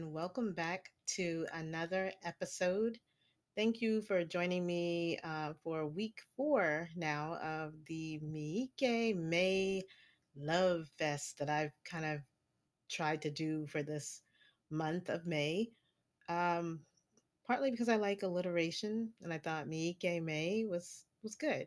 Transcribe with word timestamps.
and 0.00 0.14
welcome 0.14 0.54
back 0.54 0.90
to 1.06 1.46
another 1.52 2.10
episode. 2.24 2.96
Thank 3.54 3.82
you 3.82 4.00
for 4.00 4.24
joining 4.24 4.64
me 4.64 5.18
uh, 5.22 5.52
for 5.62 5.86
week 5.86 6.14
four 6.38 6.88
now 6.96 7.34
of 7.34 7.74
the 7.86 8.18
Miike 8.24 9.14
May 9.14 9.82
Love 10.34 10.86
Fest 10.98 11.36
that 11.38 11.50
I've 11.50 11.74
kind 11.84 12.06
of 12.06 12.20
tried 12.90 13.20
to 13.22 13.30
do 13.30 13.66
for 13.66 13.82
this 13.82 14.22
month 14.70 15.10
of 15.10 15.26
May. 15.26 15.68
Um, 16.30 16.80
partly 17.46 17.70
because 17.70 17.90
I 17.90 17.96
like 17.96 18.22
alliteration 18.22 19.10
and 19.20 19.34
I 19.34 19.38
thought 19.38 19.68
Miike 19.68 20.22
May 20.22 20.64
was 20.64 21.04
was 21.22 21.34
good. 21.34 21.66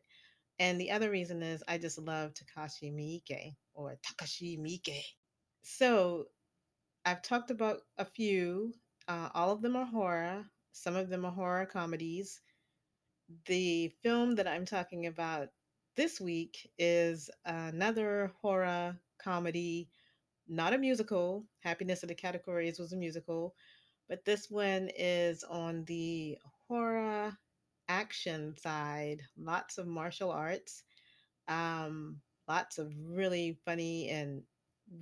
And 0.57 0.81
the 0.81 0.89
other 0.89 1.11
reason 1.11 1.43
is 1.43 1.61
I 1.67 1.77
just 1.77 1.99
love 1.99 2.31
Takashi 2.33 2.91
Miike 2.91 3.53
or 3.75 3.99
Takashi 4.01 4.59
Miike. 4.59 5.03
So 5.61 6.25
I've 7.05 7.21
talked 7.21 7.51
about 7.51 7.81
a 7.97 8.05
few. 8.05 8.73
Uh, 9.07 9.29
all 9.33 9.51
of 9.51 9.61
them 9.61 9.75
are 9.75 9.85
horror. 9.85 10.45
Some 10.71 10.95
of 10.95 11.09
them 11.09 11.25
are 11.25 11.31
horror 11.31 11.65
comedies. 11.65 12.41
The 13.45 13.89
film 14.01 14.35
that 14.35 14.47
I'm 14.47 14.65
talking 14.65 15.07
about 15.07 15.49
this 15.95 16.19
week 16.21 16.69
is 16.77 17.29
another 17.45 18.31
horror 18.41 18.97
comedy, 19.17 19.89
not 20.47 20.73
a 20.73 20.77
musical. 20.77 21.45
Happiness 21.61 22.03
of 22.03 22.09
the 22.09 22.15
Katakuris 22.15 22.79
was 22.79 22.93
a 22.93 22.97
musical, 22.97 23.55
but 24.09 24.25
this 24.25 24.49
one 24.49 24.89
is 24.97 25.43
on 25.43 25.85
the 25.85 26.37
horror 26.67 27.37
action 27.89 28.55
side. 28.57 29.21
Lots 29.37 29.77
of 29.77 29.87
martial 29.87 30.31
arts, 30.31 30.83
um, 31.47 32.21
lots 32.47 32.77
of 32.77 32.93
really 33.09 33.59
funny 33.65 34.09
and 34.09 34.43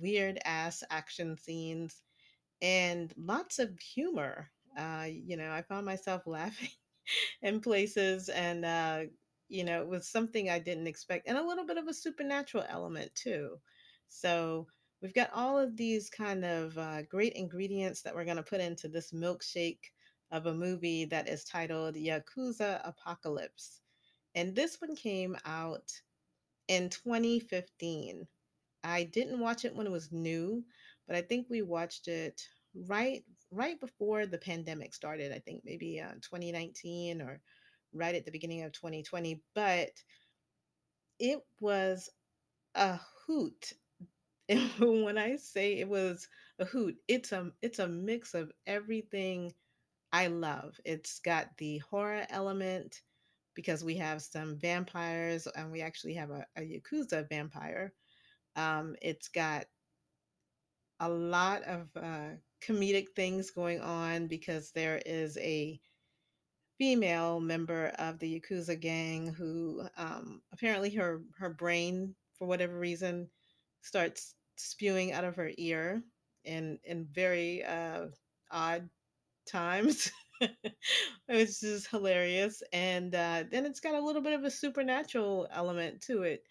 weird 0.00 0.38
ass 0.44 0.82
action 0.90 1.36
scenes 1.36 2.02
and 2.62 3.12
lots 3.16 3.58
of 3.58 3.78
humor. 3.80 4.50
Uh, 4.78 5.06
you 5.10 5.36
know, 5.36 5.50
I 5.50 5.62
found 5.62 5.84
myself 5.84 6.22
laughing 6.26 6.70
in 7.42 7.60
places, 7.60 8.28
and 8.28 8.64
uh, 8.64 9.00
you 9.48 9.64
know, 9.64 9.82
it 9.82 9.88
was 9.88 10.08
something 10.08 10.48
I 10.48 10.58
didn't 10.58 10.86
expect, 10.86 11.28
and 11.28 11.36
a 11.36 11.46
little 11.46 11.66
bit 11.66 11.76
of 11.76 11.88
a 11.88 11.94
supernatural 11.94 12.64
element 12.68 13.14
too. 13.14 13.58
So 14.08 14.66
we've 15.02 15.14
got 15.14 15.30
all 15.34 15.58
of 15.58 15.76
these 15.76 16.08
kind 16.08 16.44
of 16.44 16.78
uh, 16.78 17.02
great 17.02 17.34
ingredients 17.34 18.02
that 18.02 18.14
we're 18.14 18.24
going 18.24 18.36
to 18.36 18.42
put 18.42 18.60
into 18.60 18.88
this 18.88 19.12
milkshake 19.12 19.90
of 20.30 20.46
a 20.46 20.54
movie 20.54 21.04
that 21.06 21.28
is 21.28 21.44
titled 21.44 21.96
Yakuza 21.96 22.80
Apocalypse, 22.84 23.80
and 24.34 24.54
this 24.54 24.80
one 24.80 24.96
came 24.96 25.36
out 25.44 25.92
in 26.68 26.88
2015. 26.88 28.26
I 28.84 29.04
didn't 29.04 29.40
watch 29.40 29.64
it 29.64 29.74
when 29.74 29.86
it 29.86 29.92
was 29.92 30.12
new, 30.12 30.64
but 31.06 31.16
I 31.16 31.22
think 31.22 31.46
we 31.48 31.62
watched 31.62 32.08
it 32.08 32.42
right 32.88 33.24
right 33.50 33.78
before 33.80 34.26
the 34.26 34.38
pandemic 34.38 34.94
started. 34.94 35.32
I 35.32 35.38
think 35.40 35.62
maybe 35.64 36.00
uh, 36.00 36.14
2019 36.22 37.22
or 37.22 37.40
right 37.92 38.14
at 38.14 38.24
the 38.24 38.32
beginning 38.32 38.62
of 38.62 38.72
2020. 38.72 39.42
But 39.54 39.90
it 41.18 41.40
was 41.60 42.10
a 42.74 42.98
hoot. 43.26 43.72
And 44.48 45.04
when 45.04 45.18
I 45.18 45.36
say 45.36 45.78
it 45.78 45.88
was 45.88 46.28
a 46.58 46.66
hoot, 46.66 46.96
it's 47.08 47.32
a 47.32 47.52
it's 47.62 47.78
a 47.78 47.88
mix 47.88 48.34
of 48.34 48.52
everything 48.66 49.52
I 50.12 50.28
love. 50.28 50.80
It's 50.84 51.20
got 51.20 51.56
the 51.58 51.78
horror 51.78 52.26
element 52.30 53.02
because 53.54 53.84
we 53.84 53.96
have 53.96 54.22
some 54.22 54.58
vampires 54.58 55.46
and 55.46 55.72
we 55.72 55.82
actually 55.82 56.14
have 56.14 56.30
a, 56.30 56.46
a 56.56 56.62
Yakuza 56.62 57.28
vampire. 57.28 57.92
Um, 58.56 58.96
it's 59.02 59.28
got 59.28 59.66
a 61.00 61.08
lot 61.08 61.62
of 61.64 61.88
uh, 61.96 62.36
comedic 62.64 63.08
things 63.16 63.50
going 63.50 63.80
on 63.80 64.26
because 64.26 64.70
there 64.70 65.00
is 65.04 65.36
a 65.38 65.80
female 66.78 67.40
member 67.40 67.88
of 67.98 68.18
the 68.18 68.40
Yakuza 68.40 68.78
gang 68.80 69.32
who 69.32 69.82
um, 69.96 70.42
apparently 70.52 70.90
her 70.90 71.22
her 71.38 71.50
brain 71.50 72.14
for 72.38 72.46
whatever 72.48 72.78
reason 72.78 73.28
starts 73.82 74.34
spewing 74.56 75.12
out 75.12 75.24
of 75.24 75.36
her 75.36 75.50
ear 75.58 76.02
in 76.44 76.78
in 76.84 77.06
very 77.12 77.64
uh, 77.64 78.06
odd 78.50 78.88
times. 79.46 80.10
it's 81.28 81.60
just 81.60 81.88
hilarious, 81.88 82.62
and 82.72 83.14
uh, 83.14 83.44
then 83.50 83.66
it's 83.66 83.80
got 83.80 83.94
a 83.94 84.04
little 84.04 84.22
bit 84.22 84.34
of 84.34 84.44
a 84.44 84.50
supernatural 84.50 85.48
element 85.52 86.02
to 86.02 86.22
it 86.22 86.42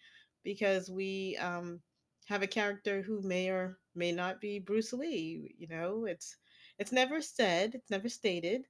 because 0.44 0.90
we 0.90 1.38
um, 1.38 1.82
have 2.32 2.44
a 2.44 2.48
character 2.48 3.02
who 3.02 3.22
may 3.22 3.50
or 3.50 3.78
may 3.94 4.12
not 4.14 4.40
be 4.40 4.58
Bruce 4.60 4.94
Lee. 4.94 5.54
You 5.58 5.68
know, 5.68 6.06
it's 6.06 6.38
it's 6.80 6.94
never 6.94 7.22
said, 7.22 7.76
it's 7.76 7.92
never 7.92 8.08
stated, 8.08 8.68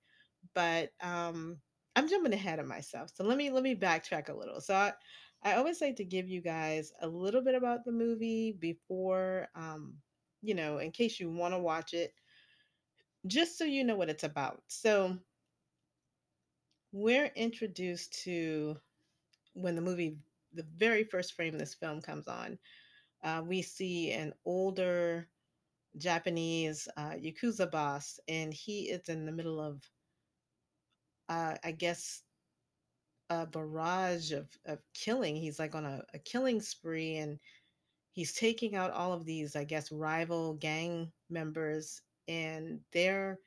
but 0.55 0.89
um, 1.01 1.57
I'm 1.95 2.07
jumping 2.09 2.33
ahead 2.33 2.59
of 2.59 2.65
myself. 2.67 3.11
So 3.13 3.23
let 3.23 3.37
me 3.37 3.51
let 3.51 3.63
me 3.63 3.75
backtrack 3.75 4.29
a 4.29 4.33
little. 4.33 4.61
So 4.61 4.73
I, 4.73 4.93
I 5.43 5.53
always 5.53 5.79
like 5.79 5.97
to 5.97 6.03
give 6.05 6.27
you 6.27 6.41
guys 6.41 6.91
a 7.01 7.07
little 7.07 7.43
bit 7.43 7.53
about 7.55 7.85
the 7.85 7.91
movie 7.91 8.51
before, 8.59 9.47
um, 9.55 9.95
you 10.41 10.55
know, 10.55 10.79
in 10.79 10.91
case 10.91 11.19
you 11.19 11.29
want 11.29 11.53
to 11.53 11.59
watch 11.59 11.93
it, 11.93 12.13
just 13.27 13.59
so 13.59 13.63
you 13.63 13.83
know 13.83 13.95
what 13.95 14.09
it's 14.09 14.23
about. 14.23 14.63
So 14.69 15.17
we're 16.91 17.31
introduced 17.35 18.23
to 18.23 18.77
when 19.53 19.75
the 19.75 19.81
movie, 19.81 20.17
the 20.53 20.65
very 20.75 21.03
first 21.03 21.33
frame 21.33 21.57
this 21.57 21.75
film 21.75 22.01
comes 22.01 22.27
on, 22.27 22.57
uh, 23.23 23.41
we 23.45 23.61
see 23.61 24.11
an 24.11 24.33
older 24.45 25.27
Japanese 25.97 26.87
uh, 26.97 27.11
Yakuza 27.11 27.69
boss, 27.69 28.19
and 28.27 28.53
he 28.53 28.89
is 28.89 29.09
in 29.09 29.25
the 29.25 29.31
middle 29.31 29.59
of, 29.59 29.81
uh, 31.29 31.55
I 31.63 31.71
guess, 31.71 32.23
a 33.29 33.45
barrage 33.45 34.31
of, 34.31 34.47
of 34.65 34.79
killing. 34.93 35.35
He's 35.35 35.59
like 35.59 35.75
on 35.75 35.85
a, 35.85 36.03
a 36.13 36.19
killing 36.19 36.61
spree, 36.61 37.17
and 37.17 37.39
he's 38.11 38.33
taking 38.33 38.75
out 38.75 38.91
all 38.91 39.13
of 39.13 39.25
these, 39.25 39.55
I 39.55 39.63
guess, 39.63 39.91
rival 39.91 40.53
gang 40.55 41.11
members, 41.29 42.01
and 42.27 42.79
they're 42.91 43.39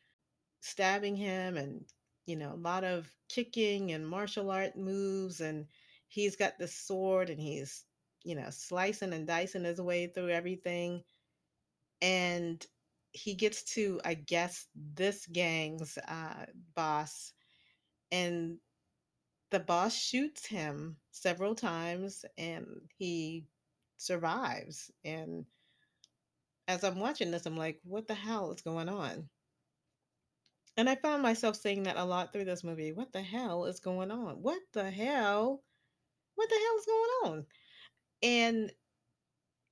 stabbing 0.60 1.16
him, 1.16 1.56
and 1.56 1.84
you 2.26 2.36
know, 2.36 2.52
a 2.54 2.56
lot 2.56 2.84
of 2.84 3.10
kicking 3.28 3.92
and 3.92 4.06
martial 4.06 4.50
art 4.50 4.76
moves, 4.76 5.40
and 5.40 5.66
he's 6.08 6.36
got 6.36 6.58
the 6.58 6.68
sword, 6.68 7.30
and 7.30 7.40
he's 7.40 7.84
you 8.24 8.34
know, 8.34 8.48
slicing 8.50 9.12
and 9.12 9.26
dicing 9.26 9.64
his 9.64 9.80
way 9.80 10.06
through 10.08 10.30
everything. 10.30 11.02
And 12.02 12.64
he 13.12 13.34
gets 13.34 13.62
to, 13.74 14.00
I 14.04 14.14
guess, 14.14 14.66
this 14.74 15.26
gang's 15.26 15.96
uh, 16.08 16.46
boss, 16.74 17.32
and 18.10 18.58
the 19.50 19.60
boss 19.60 19.94
shoots 19.94 20.46
him 20.46 20.96
several 21.12 21.54
times, 21.54 22.24
and 22.36 22.66
he 22.98 23.46
survives. 23.98 24.90
And 25.04 25.46
as 26.68 26.84
I'm 26.84 26.98
watching 26.98 27.30
this, 27.30 27.46
I'm 27.46 27.56
like, 27.56 27.80
what 27.84 28.06
the 28.06 28.14
hell 28.14 28.52
is 28.52 28.62
going 28.62 28.88
on? 28.88 29.28
And 30.76 30.88
I 30.90 30.96
found 30.96 31.22
myself 31.22 31.56
saying 31.56 31.84
that 31.84 31.96
a 31.96 32.04
lot 32.04 32.32
through 32.32 32.46
this 32.46 32.64
movie. 32.64 32.92
What 32.92 33.12
the 33.12 33.22
hell 33.22 33.64
is 33.66 33.80
going 33.80 34.10
on? 34.10 34.42
What 34.42 34.60
the 34.72 34.90
hell? 34.90 35.62
What 36.34 36.48
the 36.48 36.56
hell 36.56 36.76
is 36.78 36.86
going 36.86 37.10
on? 37.24 37.46
And 38.24 38.72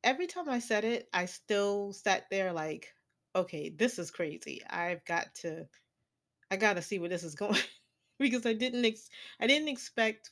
every 0.04 0.26
time 0.26 0.48
I 0.48 0.58
said 0.58 0.84
it, 0.84 1.08
I 1.12 1.24
still 1.24 1.92
sat 1.94 2.26
there 2.30 2.52
like, 2.52 2.88
okay, 3.34 3.70
this 3.70 3.98
is 3.98 4.10
crazy. 4.10 4.62
I've 4.68 5.04
got 5.06 5.34
to 5.36 5.66
I 6.50 6.56
got 6.56 6.74
to 6.74 6.82
see 6.82 6.98
where 6.98 7.08
this 7.08 7.24
is 7.24 7.34
going 7.34 7.58
because 8.18 8.44
I 8.44 8.52
didn't 8.52 8.84
ex- 8.84 9.08
I 9.40 9.46
didn't 9.46 9.68
expect 9.68 10.30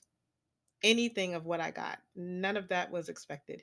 anything 0.83 1.35
of 1.35 1.47
what 1.47 1.61
I 1.61 1.71
got. 1.71 1.99
None 2.15 2.59
of 2.59 2.69
that 2.69 2.91
was 2.91 3.09
expected. 3.09 3.63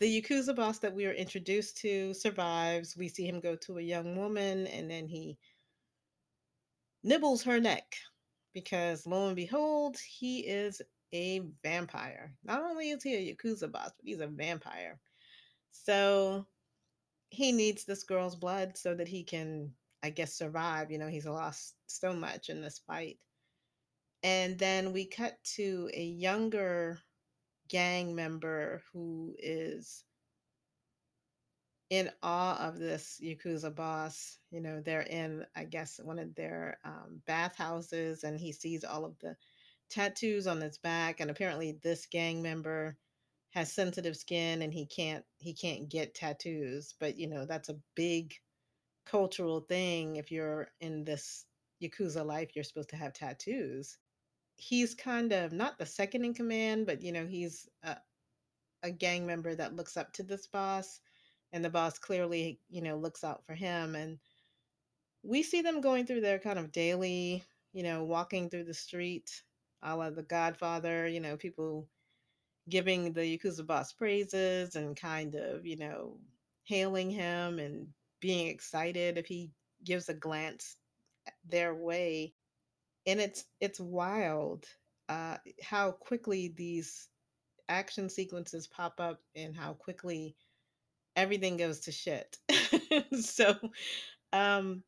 The 0.00 0.20
Yakuza 0.20 0.54
boss 0.54 0.80
that 0.80 0.94
we 0.94 1.06
were 1.06 1.12
introduced 1.12 1.78
to 1.78 2.12
survives. 2.12 2.96
We 2.96 3.08
see 3.08 3.26
him 3.26 3.40
go 3.40 3.56
to 3.56 3.78
a 3.78 3.82
young 3.82 4.16
woman 4.16 4.66
and 4.66 4.90
then 4.90 5.06
he 5.06 5.38
nibbles 7.02 7.44
her 7.44 7.60
neck 7.60 7.96
because 8.52 9.06
lo 9.06 9.28
and 9.28 9.36
behold, 9.36 9.96
he 9.98 10.40
is 10.40 10.82
a 11.12 11.42
vampire. 11.62 12.34
Not 12.44 12.62
only 12.62 12.90
is 12.90 13.02
he 13.02 13.14
a 13.14 13.34
Yakuza 13.34 13.70
boss, 13.70 13.90
but 13.96 14.04
he's 14.04 14.20
a 14.20 14.26
vampire. 14.26 14.98
So 15.70 16.46
he 17.30 17.52
needs 17.52 17.84
this 17.84 18.04
girl's 18.04 18.36
blood 18.36 18.76
so 18.76 18.94
that 18.94 19.08
he 19.08 19.24
can, 19.24 19.72
I 20.02 20.10
guess, 20.10 20.34
survive. 20.34 20.90
You 20.90 20.98
know, 20.98 21.08
he's 21.08 21.26
lost 21.26 21.74
so 21.86 22.12
much 22.12 22.48
in 22.48 22.60
this 22.60 22.80
fight. 22.86 23.18
And 24.22 24.58
then 24.58 24.92
we 24.92 25.06
cut 25.06 25.36
to 25.56 25.90
a 25.92 26.02
younger 26.02 27.00
gang 27.68 28.14
member 28.14 28.82
who 28.92 29.34
is 29.38 30.04
in 31.90 32.10
awe 32.22 32.68
of 32.68 32.78
this 32.78 33.20
Yakuza 33.22 33.74
boss. 33.74 34.38
You 34.50 34.60
know, 34.60 34.80
they're 34.80 35.02
in, 35.02 35.44
I 35.56 35.64
guess, 35.64 36.00
one 36.02 36.18
of 36.18 36.34
their 36.34 36.78
um, 36.84 37.20
bathhouses, 37.26 38.24
and 38.24 38.38
he 38.38 38.52
sees 38.52 38.84
all 38.84 39.04
of 39.04 39.18
the 39.20 39.36
tattoos 39.92 40.46
on 40.46 40.60
his 40.60 40.78
back 40.78 41.20
and 41.20 41.30
apparently 41.30 41.78
this 41.82 42.06
gang 42.06 42.42
member 42.42 42.96
has 43.50 43.70
sensitive 43.70 44.16
skin 44.16 44.62
and 44.62 44.72
he 44.72 44.86
can't 44.86 45.24
he 45.38 45.52
can't 45.52 45.88
get 45.88 46.14
tattoos 46.14 46.94
but 46.98 47.18
you 47.18 47.28
know 47.28 47.44
that's 47.44 47.68
a 47.68 47.78
big 47.94 48.34
cultural 49.04 49.60
thing. 49.60 50.16
If 50.16 50.30
you're 50.30 50.68
in 50.80 51.04
this 51.04 51.46
Yakuza 51.82 52.24
life, 52.24 52.50
you're 52.54 52.64
supposed 52.64 52.90
to 52.90 52.96
have 52.96 53.12
tattoos. 53.12 53.98
He's 54.56 54.94
kind 54.94 55.32
of 55.32 55.52
not 55.52 55.78
the 55.78 55.86
second 55.86 56.24
in 56.24 56.34
command, 56.34 56.86
but 56.86 57.02
you 57.02 57.12
know, 57.12 57.26
he's 57.26 57.68
a, 57.82 57.96
a 58.82 58.90
gang 58.90 59.26
member 59.26 59.54
that 59.54 59.76
looks 59.76 59.96
up 59.96 60.12
to 60.14 60.22
this 60.22 60.46
boss, 60.46 61.00
and 61.52 61.64
the 61.64 61.70
boss 61.70 61.98
clearly, 61.98 62.60
you 62.70 62.82
know, 62.82 62.96
looks 62.96 63.24
out 63.24 63.44
for 63.44 63.54
him. 63.54 63.94
And 63.94 64.18
we 65.22 65.42
see 65.42 65.62
them 65.62 65.80
going 65.80 66.06
through 66.06 66.20
their 66.20 66.38
kind 66.38 66.58
of 66.58 66.72
daily, 66.72 67.44
you 67.72 67.82
know, 67.82 68.04
walking 68.04 68.48
through 68.48 68.64
the 68.64 68.74
street, 68.74 69.42
a 69.82 69.96
la 69.96 70.10
The 70.10 70.22
Godfather, 70.22 71.06
you 71.08 71.20
know, 71.20 71.36
people 71.36 71.88
giving 72.68 73.12
the 73.12 73.38
Yakuza 73.38 73.66
boss 73.66 73.92
praises 73.92 74.76
and 74.76 74.96
kind 74.96 75.34
of, 75.34 75.66
you 75.66 75.76
know, 75.76 76.18
hailing 76.64 77.10
him 77.10 77.58
and 77.58 77.88
being 78.20 78.48
excited 78.48 79.18
if 79.18 79.26
he 79.26 79.50
gives 79.84 80.08
a 80.08 80.14
glance 80.14 80.76
their 81.48 81.74
way. 81.74 82.34
And 83.06 83.20
it's 83.20 83.44
it's 83.60 83.80
wild 83.80 84.66
uh, 85.08 85.38
how 85.62 85.92
quickly 85.92 86.54
these 86.56 87.08
action 87.68 88.08
sequences 88.08 88.66
pop 88.66 89.00
up 89.00 89.20
and 89.34 89.56
how 89.56 89.72
quickly 89.74 90.36
everything 91.16 91.56
goes 91.56 91.80
to 91.80 91.92
shit. 91.92 92.38
so, 93.20 93.54
um, 94.32 94.82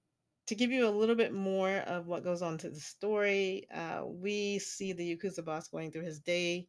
to 0.46 0.54
give 0.54 0.70
you 0.70 0.86
a 0.86 0.90
little 0.90 1.14
bit 1.14 1.32
more 1.32 1.76
of 1.76 2.06
what 2.06 2.24
goes 2.24 2.42
on 2.42 2.58
to 2.58 2.70
the 2.70 2.80
story, 2.80 3.66
uh, 3.74 4.02
we 4.04 4.58
see 4.58 4.92
the 4.92 5.16
Yakuza 5.16 5.44
boss 5.44 5.68
going 5.68 5.90
through 5.90 6.04
his 6.04 6.20
day 6.20 6.68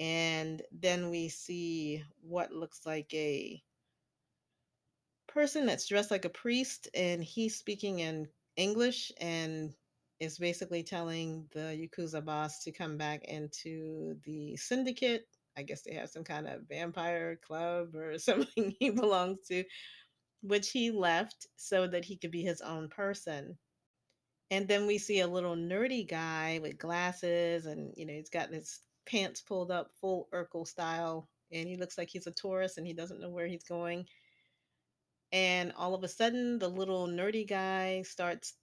and 0.00 0.62
then 0.72 1.10
we 1.10 1.28
see 1.28 2.02
what 2.22 2.52
looks 2.52 2.86
like 2.86 3.12
a 3.12 3.62
person 5.28 5.66
that's 5.66 5.86
dressed 5.86 6.10
like 6.10 6.24
a 6.24 6.30
priest 6.30 6.88
and 6.94 7.22
he's 7.22 7.56
speaking 7.56 8.00
in 8.00 8.26
English 8.56 9.12
and 9.20 9.74
is 10.18 10.38
basically 10.38 10.82
telling 10.82 11.46
the 11.52 11.88
Yakuza 11.88 12.24
boss 12.24 12.64
to 12.64 12.72
come 12.72 12.96
back 12.96 13.24
into 13.24 14.14
the 14.24 14.56
syndicate. 14.56 15.26
I 15.56 15.62
guess 15.62 15.82
they 15.82 15.94
have 15.94 16.10
some 16.10 16.24
kind 16.24 16.46
of 16.48 16.68
vampire 16.68 17.36
club 17.36 17.94
or 17.94 18.18
something 18.18 18.74
he 18.78 18.90
belongs 18.90 19.38
to, 19.48 19.64
which 20.42 20.70
he 20.70 20.90
left 20.90 21.46
so 21.56 21.86
that 21.86 22.04
he 22.04 22.16
could 22.16 22.30
be 22.30 22.42
his 22.42 22.60
own 22.60 22.88
person. 22.88 23.58
And 24.50 24.66
then 24.66 24.86
we 24.86 24.98
see 24.98 25.20
a 25.20 25.28
little 25.28 25.54
nerdy 25.54 26.08
guy 26.08 26.58
with 26.62 26.78
glasses 26.78 27.66
and, 27.66 27.92
you 27.96 28.06
know, 28.06 28.14
he's 28.14 28.30
got 28.30 28.50
his 28.52 28.80
pants 29.06 29.40
pulled 29.40 29.70
up, 29.70 29.90
full 30.00 30.28
Urkel 30.32 30.66
style, 30.66 31.28
and 31.52 31.68
he 31.68 31.76
looks 31.76 31.98
like 31.98 32.08
he's 32.10 32.26
a 32.26 32.32
tourist 32.32 32.78
and 32.78 32.86
he 32.86 32.92
doesn't 32.92 33.20
know 33.20 33.30
where 33.30 33.46
he's 33.46 33.64
going. 33.64 34.06
And 35.32 35.72
all 35.76 35.94
of 35.94 36.02
a 36.02 36.08
sudden, 36.08 36.58
the 36.58 36.68
little 36.68 37.06
nerdy 37.06 37.46
guy 37.48 38.02
starts 38.02 38.54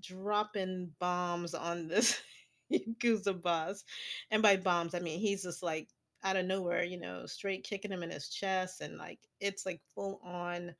dropping 0.00 0.92
bombs 1.00 1.54
on 1.54 1.88
this 1.88 2.20
Yakuza 2.72 3.40
boss. 3.40 3.84
And 4.30 4.42
by 4.42 4.56
bombs, 4.56 4.94
I 4.94 5.00
mean 5.00 5.20
he's 5.20 5.42
just 5.42 5.62
like 5.62 5.88
out 6.24 6.36
of 6.36 6.46
nowhere, 6.46 6.84
you 6.84 6.98
know, 6.98 7.26
straight 7.26 7.64
kicking 7.64 7.90
him 7.90 8.02
in 8.02 8.10
his 8.10 8.28
chest. 8.28 8.80
And 8.80 8.96
like 8.98 9.18
it's 9.40 9.66
like 9.66 9.80
full 9.94 10.20
on 10.24 10.74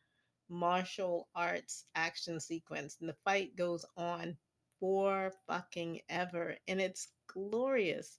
martial 0.52 1.28
arts 1.34 1.84
action 1.94 2.38
sequence. 2.38 2.96
And 3.00 3.08
the 3.08 3.16
fight 3.24 3.56
goes 3.56 3.84
on 3.96 4.36
for 4.78 5.32
fucking 5.48 6.00
ever. 6.08 6.56
And 6.68 6.80
it's 6.80 7.08
glorious. 7.32 8.18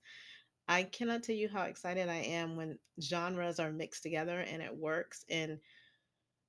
I 0.68 0.84
cannot 0.84 1.24
tell 1.24 1.36
you 1.36 1.50
how 1.50 1.64
excited 1.64 2.10
I 2.10 2.22
am 2.22 2.56
when 2.56 2.80
genres 3.02 3.60
are 3.60 3.72
mixed 3.72 4.04
together 4.04 4.40
and 4.40 4.62
it 4.62 4.76
works. 4.76 5.24
And 5.30 5.60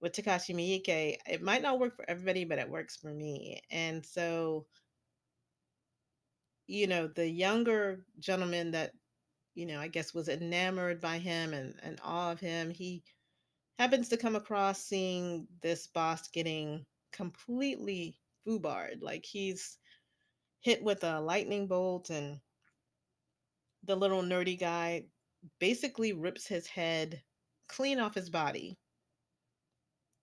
with 0.01 0.13
Takashi 0.13 0.55
Miike, 0.55 1.17
it 1.27 1.43
might 1.43 1.63
not 1.63 1.79
work 1.79 1.97
for 1.97 2.09
everybody, 2.09 2.45
but 2.45 2.59
it 2.59 2.71
works 2.71 2.97
for 2.97 3.13
me. 3.13 3.61
And 3.71 4.05
so, 4.05 4.67
you 6.67 6.87
know, 6.87 7.09
the 7.09 7.29
younger 7.29 8.05
gentleman 8.21 8.71
that, 8.73 8.93
you 9.55 9.67
know, 9.67 9.81
I 9.81 9.89
guess 9.89 10.15
was 10.15 10.29
enamored 10.29 11.01
by 11.01 11.19
him 11.19 11.53
and, 11.53 11.75
and 11.83 12.01
awe 12.05 12.33
of 12.33 12.41
him, 12.41 12.71
he 12.71 13.03
happens 13.79 14.09
to 14.09 14.17
come 14.17 14.37
across 14.37 14.81
seeing 14.83 15.47
this 15.63 15.87
boss 15.89 16.29
getting 16.29 16.85
completely 17.13 18.19
foobarred. 18.47 19.03
Like 19.03 19.25
he's 19.25 19.79
hit 20.61 20.83
with 20.83 21.05
a 21.05 21.21
lightning 21.21 21.67
bolt 21.67 22.11
and 22.11 22.41
the 23.85 23.97
little 23.97 24.23
nerdy 24.23 24.59
guy 24.59 25.05
basically 25.59 26.13
rips 26.13 26.47
his 26.47 26.67
head 26.67 27.23
clean 27.69 27.99
off 27.99 28.15
his 28.15 28.31
body. 28.31 28.77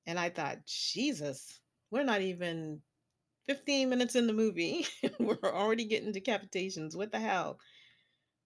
And 0.08 0.20
I 0.20 0.30
thought, 0.30 0.66
Jesus, 0.66 1.60
we're 1.92 2.04
not 2.04 2.22
even 2.22 2.82
15 3.48 3.90
minutes 3.90 4.16
in 4.16 4.28
the 4.28 4.34
movie. 4.34 4.88
we're 5.20 5.38
already 5.44 5.86
getting 5.86 6.14
decapitations. 6.14 6.96
What 6.96 7.12
the 7.12 7.20
hell? 7.20 7.60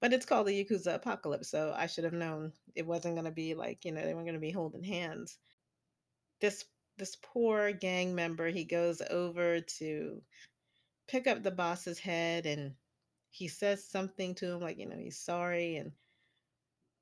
But 0.02 0.14
it's 0.14 0.26
called 0.26 0.48
the 0.48 0.64
Yakuza 0.66 0.96
Apocalypse, 0.96 1.50
so 1.50 1.74
I 1.76 1.88
should 1.88 2.04
have 2.04 2.14
known 2.14 2.52
it 2.76 2.86
wasn't 2.86 3.16
going 3.16 3.26
to 3.26 3.32
be 3.32 3.56
like, 3.56 3.86
you 3.86 3.92
know, 3.92 4.02
they 4.04 4.14
weren't 4.14 4.28
going 4.28 4.36
to 4.36 4.40
be 4.40 4.52
holding 4.52 4.84
hands. 4.84 5.38
This 6.42 6.66
this 6.98 7.18
poor 7.22 7.74
gang 7.74 8.16
member, 8.16 8.48
he 8.48 8.64
goes 8.64 9.02
over 9.10 9.60
to 9.60 10.22
pick 11.08 11.28
up 11.28 11.44
the 11.44 11.52
boss's 11.52 12.00
head 12.00 12.46
and 12.46 12.74
he 13.30 13.48
says 13.48 13.86
something 13.86 14.34
to 14.36 14.52
him 14.52 14.62
like 14.62 14.78
you 14.78 14.88
know 14.88 14.98
he's 14.98 15.20
sorry 15.20 15.76
and 15.76 15.92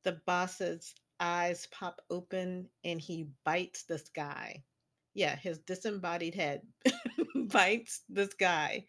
the 0.04 0.20
boss's 0.26 0.94
eyes 1.20 1.68
pop 1.72 2.02
open 2.10 2.68
and 2.84 3.00
he 3.00 3.28
bites 3.46 3.84
this 3.84 4.10
guy 4.16 4.62
yeah 5.14 5.36
his 5.36 5.60
disembodied 5.60 6.36
head 6.36 6.62
bites 7.36 8.02
this 8.10 8.34
guy 8.34 8.84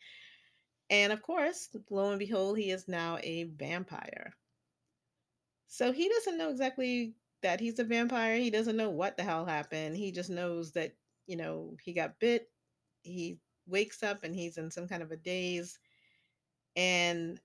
and 0.90 1.12
of 1.12 1.22
course 1.22 1.69
lo 1.90 2.10
and 2.10 2.19
behold 2.19 2.58
he 2.58 2.70
is 2.70 2.88
now 2.88 3.19
a 3.22 3.44
vampire 3.44 4.32
so 5.66 5.92
he 5.92 6.09
doesn't 6.09 6.38
know 6.38 6.50
exactly 6.50 7.14
that 7.42 7.61
he's 7.61 7.78
a 7.78 7.85
vampire 7.85 8.37
he 8.37 8.50
doesn't 8.50 8.76
know 8.76 8.90
what 8.90 9.16
the 9.16 9.23
hell 9.23 9.44
happened 9.44 9.97
he 9.97 10.12
just 10.12 10.30
knows 10.30 10.73
that 10.73 10.92
you 11.26 11.37
know 11.37 11.75
he 11.82 11.92
got 11.92 12.18
bit 12.20 12.50
he 13.02 13.38
wakes 13.66 14.02
up 14.02 14.25
and 14.25 14.35
he's 14.35 14.59
in 14.59 14.70
some 14.70 14.87
kind 14.87 15.02
of 15.02 15.11
a 15.11 15.16
daze 15.16 15.78
and 16.76 17.40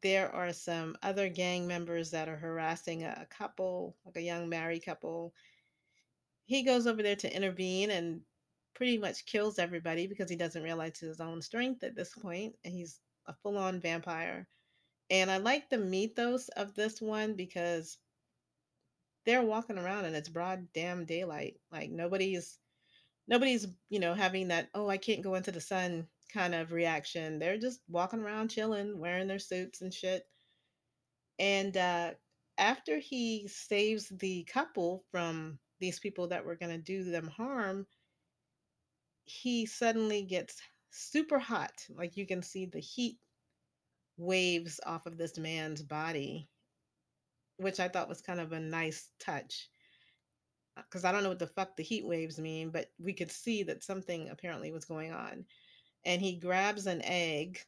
there 0.00 0.34
are 0.34 0.52
some 0.52 0.96
other 1.02 1.28
gang 1.28 1.66
members 1.66 2.10
that 2.10 2.28
are 2.28 2.36
harassing 2.36 3.04
a, 3.04 3.26
couple, 3.28 3.96
like 4.06 4.16
a 4.16 4.22
young 4.22 4.48
married 4.48 4.84
couple. 4.84 5.34
He 6.46 6.62
goes 6.62 6.86
over 6.86 7.02
there 7.02 7.16
to 7.16 7.34
intervene 7.34 7.90
and 7.90 8.22
pretty 8.74 8.98
much 8.98 9.26
kills 9.26 9.58
everybody 9.58 10.06
because 10.06 10.30
he 10.30 10.36
doesn't 10.36 10.62
realize 10.62 10.98
his 10.98 11.20
own 11.20 11.42
strength 11.42 11.82
at 11.84 11.96
this 11.96 12.14
point, 12.14 12.54
and 12.64 12.74
he's 12.74 13.00
a 13.26 13.34
full 13.42 13.58
on 13.58 13.80
vampire. 13.80 14.46
And 15.10 15.30
I 15.30 15.38
like 15.38 15.68
the 15.68 15.78
mythos 15.78 16.48
of 16.50 16.74
this 16.74 17.00
one 17.00 17.34
because 17.34 17.98
they're 19.26 19.42
walking 19.42 19.78
around 19.78 20.06
and 20.06 20.16
it's 20.16 20.28
broad 20.28 20.66
damn 20.72 21.04
daylight. 21.04 21.54
Like 21.70 21.90
nobody's 21.90 22.58
nobody's, 23.28 23.66
you 23.88 24.00
know, 24.00 24.14
having 24.14 24.48
that, 24.48 24.68
oh, 24.74 24.88
I 24.88 24.96
can't 24.96 25.22
go 25.22 25.34
into 25.34 25.52
the 25.52 25.60
sun 25.60 26.06
kind 26.32 26.54
of 26.54 26.72
reaction. 26.72 27.38
They're 27.38 27.58
just 27.58 27.80
walking 27.88 28.20
around 28.20 28.48
chilling, 28.48 28.98
wearing 28.98 29.28
their 29.28 29.38
suits 29.38 29.80
and 29.80 29.92
shit. 29.92 30.24
And 31.38 31.76
uh, 31.76 32.12
after 32.58 32.98
he 32.98 33.48
saves 33.48 34.08
the 34.08 34.44
couple 34.44 35.04
from 35.10 35.58
these 35.80 35.98
people 35.98 36.28
that 36.28 36.44
were 36.44 36.56
going 36.56 36.72
to 36.72 36.78
do 36.78 37.04
them 37.04 37.28
harm, 37.28 37.86
he 39.24 39.66
suddenly 39.66 40.22
gets 40.22 40.60
super 40.90 41.38
hot. 41.38 41.72
Like 41.94 42.16
you 42.16 42.26
can 42.26 42.42
see 42.42 42.66
the 42.66 42.80
heat 42.80 43.18
waves 44.16 44.80
off 44.84 45.06
of 45.06 45.16
this 45.16 45.38
man's 45.38 45.82
body, 45.82 46.48
which 47.56 47.80
I 47.80 47.88
thought 47.88 48.08
was 48.08 48.20
kind 48.20 48.40
of 48.40 48.52
a 48.52 48.60
nice 48.60 49.08
touch. 49.18 49.68
Because 50.76 51.04
uh, 51.04 51.08
I 51.08 51.12
don't 51.12 51.22
know 51.22 51.28
what 51.28 51.38
the 51.38 51.46
fuck 51.46 51.76
the 51.76 51.82
heat 51.82 52.06
waves 52.06 52.38
mean, 52.38 52.70
but 52.70 52.90
we 52.98 53.12
could 53.12 53.30
see 53.30 53.62
that 53.64 53.84
something 53.84 54.30
apparently 54.30 54.72
was 54.72 54.84
going 54.84 55.12
on 55.12 55.44
and 56.04 56.20
he 56.20 56.36
grabs 56.36 56.86
an 56.86 57.02
egg. 57.04 57.60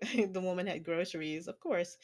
the 0.00 0.40
woman 0.40 0.66
had 0.66 0.84
groceries, 0.84 1.48
of 1.48 1.58
course. 1.60 1.96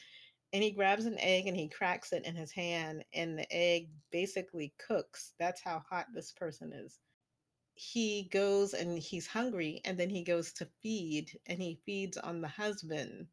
And 0.51 0.63
he 0.63 0.71
grabs 0.71 1.05
an 1.05 1.17
egg 1.19 1.47
and 1.47 1.57
he 1.57 1.67
cracks 1.67 2.13
it 2.13 2.25
in 2.25 2.35
his 2.35 2.51
hand, 2.51 3.03
and 3.13 3.37
the 3.37 3.51
egg 3.51 3.89
basically 4.11 4.73
cooks. 4.87 5.33
That's 5.39 5.61
how 5.61 5.83
hot 5.89 6.07
this 6.13 6.31
person 6.31 6.71
is. 6.73 6.99
He 7.75 8.23
goes 8.23 8.73
and 8.73 8.97
he's 8.99 9.27
hungry, 9.27 9.81
and 9.85 9.99
then 9.99 10.09
he 10.09 10.23
goes 10.23 10.53
to 10.53 10.69
feed, 10.81 11.39
and 11.45 11.61
he 11.61 11.81
feeds 11.85 12.17
on 12.17 12.41
the 12.41 12.47
husband. 12.47 13.27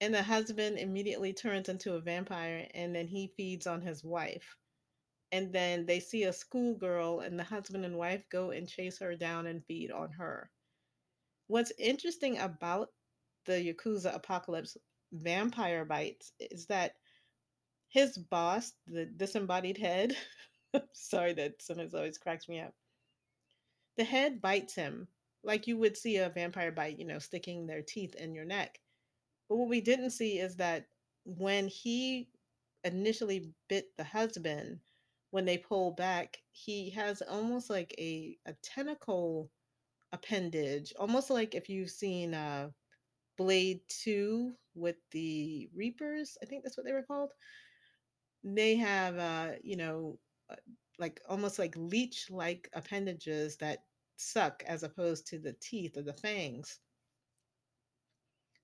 And 0.00 0.14
the 0.14 0.22
husband 0.22 0.78
immediately 0.78 1.32
turns 1.32 1.68
into 1.68 1.94
a 1.94 2.00
vampire, 2.00 2.68
and 2.74 2.94
then 2.94 3.08
he 3.08 3.32
feeds 3.36 3.66
on 3.66 3.80
his 3.82 4.04
wife 4.04 4.56
and 5.32 5.52
then 5.52 5.86
they 5.86 5.98
see 6.00 6.24
a 6.24 6.32
schoolgirl 6.32 7.20
and 7.20 7.38
the 7.38 7.44
husband 7.44 7.84
and 7.84 7.96
wife 7.96 8.22
go 8.30 8.50
and 8.50 8.68
chase 8.68 8.98
her 8.98 9.16
down 9.16 9.46
and 9.46 9.64
feed 9.66 9.90
on 9.90 10.10
her. 10.12 10.50
What's 11.48 11.72
interesting 11.78 12.38
about 12.38 12.90
the 13.46 13.52
Yakuza 13.54 14.14
Apocalypse 14.14 14.76
vampire 15.12 15.84
bites 15.84 16.32
is 16.40 16.66
that 16.66 16.94
his 17.88 18.18
boss, 18.18 18.72
the 18.86 19.06
disembodied 19.06 19.78
head, 19.78 20.16
sorry 20.92 21.32
that 21.34 21.62
sometimes 21.62 21.94
always 21.94 22.18
cracks 22.18 22.48
me 22.48 22.60
up. 22.60 22.74
The 23.96 24.04
head 24.04 24.40
bites 24.42 24.74
him 24.74 25.08
like 25.42 25.66
you 25.66 25.76
would 25.78 25.96
see 25.96 26.16
a 26.18 26.28
vampire 26.28 26.72
bite, 26.72 26.98
you 26.98 27.04
know, 27.06 27.18
sticking 27.18 27.66
their 27.66 27.82
teeth 27.82 28.14
in 28.14 28.34
your 28.34 28.44
neck. 28.44 28.80
But 29.48 29.56
what 29.56 29.68
we 29.68 29.80
didn't 29.80 30.10
see 30.10 30.38
is 30.38 30.56
that 30.56 30.88
when 31.24 31.68
he 31.68 32.30
initially 32.84 33.52
bit 33.68 33.96
the 33.96 34.04
husband, 34.04 34.80
when 35.30 35.44
they 35.46 35.58
pull 35.58 35.92
back, 35.92 36.38
he 36.52 36.90
has 36.90 37.22
almost 37.22 37.70
like 37.70 37.94
a, 37.98 38.38
a 38.46 38.54
tentacle 38.62 39.50
appendage, 40.12 40.92
almost 40.98 41.30
like 41.30 41.54
if 41.54 41.68
you've 41.68 41.90
seen 41.90 42.34
uh, 42.34 42.70
Blade 43.38 43.82
2 43.88 44.54
with 44.74 44.96
the 45.12 45.70
Reapers, 45.74 46.38
I 46.42 46.46
think 46.46 46.64
that's 46.64 46.76
what 46.76 46.86
they 46.86 46.92
were 46.92 47.02
called. 47.04 47.32
They 48.44 48.76
have, 48.76 49.18
uh, 49.18 49.52
you 49.62 49.76
know, 49.76 50.18
Uh, 50.52 50.56
like 50.98 51.20
almost 51.28 51.58
like 51.58 51.74
leech 51.76 52.26
like 52.30 52.68
appendages 52.74 53.56
that 53.56 53.78
suck 54.16 54.62
as 54.66 54.82
opposed 54.82 55.26
to 55.26 55.38
the 55.38 55.54
teeth 55.54 55.96
or 55.96 56.02
the 56.02 56.12
fangs. 56.12 56.78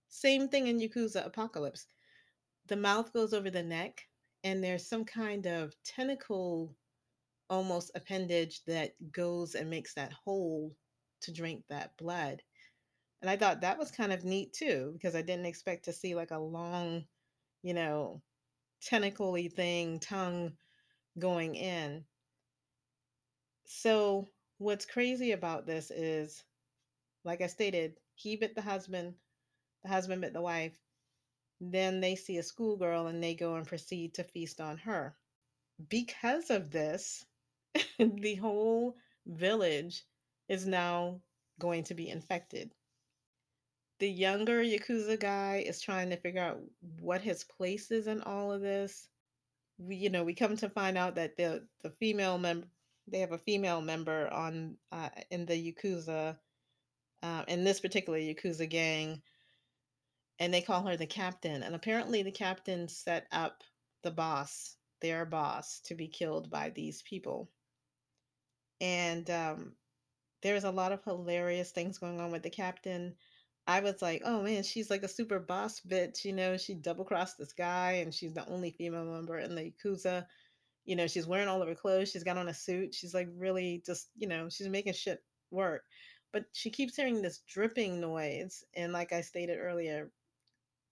Same 0.09 0.49
thing 0.49 0.69
in 0.69 0.79
Yakuza 0.79 1.27
Apocalypse. 1.27 1.87
The 2.67 2.77
mouth 2.77 3.13
goes 3.13 3.33
over 3.33 3.51
the 3.51 3.63
neck, 3.63 4.03
and 4.45 4.63
there's 4.63 4.89
some 4.89 5.05
kind 5.05 5.47
of 5.47 5.75
tentacle 5.85 6.77
almost 7.51 7.91
appendage 7.95 8.63
that 8.67 8.93
goes 9.11 9.55
and 9.55 9.71
makes 9.71 9.95
that 9.95 10.13
hole 10.13 10.77
to 11.23 11.33
drink 11.33 11.65
that 11.69 11.97
blood. 11.97 12.43
And 13.23 13.31
I 13.31 13.37
thought 13.37 13.63
that 13.63 13.79
was 13.79 13.91
kind 13.91 14.13
of 14.13 14.25
neat 14.25 14.53
too, 14.53 14.93
because 14.93 15.17
I 15.17 15.23
didn't 15.23 15.47
expect 15.47 15.87
to 15.87 15.93
see 15.93 16.15
like 16.15 16.31
a 16.31 16.39
long, 16.39 17.05
you 17.63 17.75
know, 17.75 18.23
tentacly 18.83 19.49
thing, 19.49 19.99
tongue 19.99 20.53
going 21.19 21.55
in. 21.55 22.05
So, 23.65 24.29
what's 24.59 24.87
crazy 24.87 25.33
about 25.33 25.67
this 25.67 25.91
is, 25.91 26.45
like 27.25 27.41
I 27.41 27.47
stated, 27.47 27.95
he 28.15 28.37
bit 28.37 28.55
the 28.55 28.63
husband, 28.63 29.15
the 29.83 29.89
husband 29.89 30.23
bit 30.23 30.33
the 30.33 30.41
wife. 30.41 30.79
Then 31.61 32.01
they 32.01 32.15
see 32.15 32.39
a 32.39 32.43
schoolgirl 32.43 33.09
and 33.09 33.23
they 33.23 33.35
go 33.35 33.57
and 33.57 33.67
proceed 33.67 34.15
to 34.15 34.25
feast 34.25 34.61
on 34.61 34.79
her. 34.79 35.17
Because 35.89 36.51
of 36.51 36.71
this, 36.71 37.25
the 37.99 38.37
whole 38.37 38.97
village 39.27 40.05
is 40.49 40.67
now 40.67 41.21
going 41.59 41.85
to 41.85 41.95
be 41.95 42.09
infected. 42.09 42.73
The 43.99 44.09
younger 44.09 44.63
Yakuza 44.63 45.19
guy 45.19 45.65
is 45.67 45.81
trying 45.81 46.11
to 46.11 46.17
figure 46.17 46.43
out 46.43 46.61
what 47.01 47.21
his 47.21 47.45
place 47.45 47.91
is 47.91 48.07
in 48.07 48.23
all 48.23 48.53
of 48.53 48.61
this. 48.61 49.09
We, 49.79 49.97
you 49.97 50.11
know, 50.11 50.25
we 50.25 50.35
come 50.35 50.57
to 50.57 50.69
find 50.69 50.99
out 50.99 51.15
that 51.17 51.37
the 51.37 51.67
the 51.83 51.91
female 51.91 52.39
member, 52.39 52.67
they 53.07 53.21
have 53.21 53.33
a 53.33 53.39
female 53.39 53.81
member 53.81 54.29
on 54.33 54.77
uh, 54.93 55.11
in 55.31 55.47
the 55.47 55.55
Yakuza, 55.55 56.37
uh, 57.23 57.45
in 57.49 57.65
this 57.65 57.81
particular 57.81 58.19
Yakuza 58.19 58.69
gang, 58.69 59.23
and 60.39 60.53
they 60.53 60.61
call 60.63 60.87
her 60.87 60.97
the 60.97 61.07
captain. 61.07 61.63
And 61.63 61.75
apparently, 61.75 62.23
the 62.23 62.33
captain 62.33 62.89
set 62.89 63.27
up 63.33 63.63
the 64.03 64.11
boss, 64.11 64.77
their 65.01 65.25
boss, 65.25 65.81
to 65.87 65.95
be 65.95 66.09
killed 66.09 66.51
by 66.51 66.71
these 66.71 67.03
people. 67.03 67.51
And 68.81 69.29
um, 69.31 69.73
there's 70.43 70.65
a 70.65 70.71
lot 70.71 70.93
of 70.93 71.03
hilarious 71.05 71.71
things 71.71 71.99
going 71.99 72.21
on 72.21 72.31
with 72.31 72.43
the 72.43 72.51
captain. 72.51 73.15
I 73.69 73.81
was 73.81 74.01
like, 74.01 74.23
oh 74.25 74.43
man, 74.43 74.63
she's 74.63 74.89
like 74.89 75.03
a 75.03 75.09
super 75.09 75.39
boss 75.39 75.81
bitch. 75.87 76.25
You 76.25 76.33
know, 76.33 76.57
she 76.57 76.75
double 76.75 77.05
crossed 77.05 77.37
this 77.37 77.53
guy, 77.53 78.01
and 78.03 78.15
she's 78.15 78.33
the 78.33 78.49
only 78.49 78.71
female 78.71 79.05
member 79.05 79.39
in 79.39 79.55
the 79.55 79.71
Yakuza. 79.71 80.25
You 80.87 80.97
know, 80.97 81.07
she's 81.07 81.27
wearing 81.27 81.49
all 81.49 81.61
of 81.61 81.69
her 81.69 81.75
clothes. 81.75 82.11
She's 82.11 82.25
got 82.25 82.39
on 82.39 82.49
a 82.49 82.55
suit. 82.55 82.95
She's 82.95 83.13
like 83.13 83.29
really 83.37 83.83
just, 83.85 84.09
you 84.17 84.27
know, 84.27 84.49
she's 84.49 84.69
making 84.69 84.95
shit 84.95 85.23
work. 85.51 85.83
But 86.33 86.45
she 86.53 86.71
keeps 86.71 86.97
hearing 86.97 87.21
this 87.21 87.43
dripping 87.47 88.01
noise. 88.01 88.65
And 88.75 88.95
like 88.95 89.13
I 89.13 89.21
stated 89.21 89.59
earlier, 89.59 90.11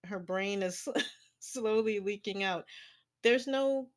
her 0.05 0.19
brain 0.19 0.61
is 0.61 0.87
slowly 1.39 1.99
leaking 1.99 2.43
out. 2.43 2.65
There's 3.23 3.47
no 3.47 3.89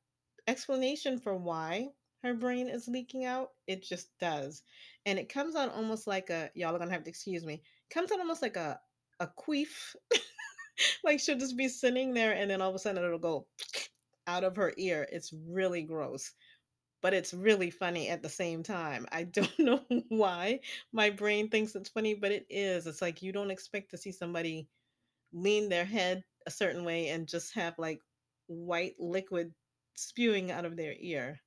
explanation 0.48 1.18
for 1.18 1.36
why 1.36 1.88
her 2.22 2.32
brain 2.32 2.68
is 2.68 2.88
leaking 2.88 3.26
out. 3.26 3.50
It 3.66 3.82
just 3.82 4.08
does. 4.20 4.62
And 5.04 5.18
it 5.18 5.32
comes 5.32 5.54
out 5.54 5.74
almost 5.74 6.06
like 6.06 6.30
a, 6.30 6.50
y'all 6.54 6.74
are 6.74 6.78
gonna 6.78 6.92
have 6.92 7.04
to 7.04 7.10
excuse 7.10 7.44
me, 7.44 7.62
comes 7.90 8.12
out 8.12 8.20
almost 8.20 8.42
like 8.42 8.56
a, 8.56 8.80
a 9.20 9.28
queef. 9.28 9.94
like 11.04 11.20
she'll 11.20 11.38
just 11.38 11.56
be 11.56 11.68
sitting 11.68 12.14
there 12.14 12.32
and 12.32 12.50
then 12.50 12.60
all 12.60 12.70
of 12.70 12.74
a 12.74 12.78
sudden 12.78 13.02
it'll 13.04 13.18
go 13.18 13.46
out 14.26 14.44
of 14.44 14.56
her 14.56 14.72
ear. 14.76 15.06
It's 15.10 15.32
really 15.48 15.82
gross. 15.82 16.32
But 17.02 17.14
it's 17.14 17.32
really 17.34 17.70
funny 17.70 18.08
at 18.08 18.22
the 18.22 18.28
same 18.28 18.62
time. 18.62 19.06
I 19.12 19.24
don't 19.24 19.58
know 19.58 19.80
why 20.08 20.60
my 20.92 21.10
brain 21.10 21.48
thinks 21.48 21.74
it's 21.74 21.90
funny, 21.90 22.14
but 22.14 22.32
it 22.32 22.46
is. 22.50 22.86
It's 22.86 23.02
like 23.02 23.22
you 23.22 23.32
don't 23.32 23.50
expect 23.50 23.90
to 23.90 23.98
see 23.98 24.12
somebody 24.12 24.68
lean 25.32 25.68
their 25.68 25.84
head 25.84 26.24
a 26.46 26.50
certain 26.50 26.84
way 26.84 27.08
and 27.08 27.28
just 27.28 27.54
have 27.54 27.74
like 27.78 28.00
white 28.46 28.94
liquid 28.98 29.52
spewing 29.96 30.50
out 30.50 30.64
of 30.64 30.76
their 30.76 30.94
ear. 30.98 31.40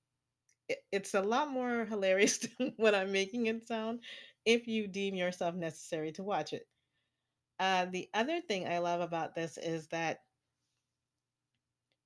It's 0.92 1.14
a 1.14 1.22
lot 1.22 1.50
more 1.50 1.86
hilarious 1.86 2.38
than 2.40 2.74
what 2.78 2.96
I'm 2.96 3.12
making 3.12 3.48
it 3.48 3.68
sound 3.68 4.00
if 4.46 4.68
you 4.68 4.88
deem 4.88 5.16
yourself 5.16 5.56
necessary 5.56 6.12
to 6.14 6.24
watch 6.24 6.54
it. 6.54 6.68
Uh, 7.60 7.86
the 7.86 8.10
other 8.14 8.42
thing 8.42 8.68
I 8.68 8.80
love 8.80 9.02
about 9.02 9.36
this 9.36 9.58
is 9.58 9.88
that 9.88 10.20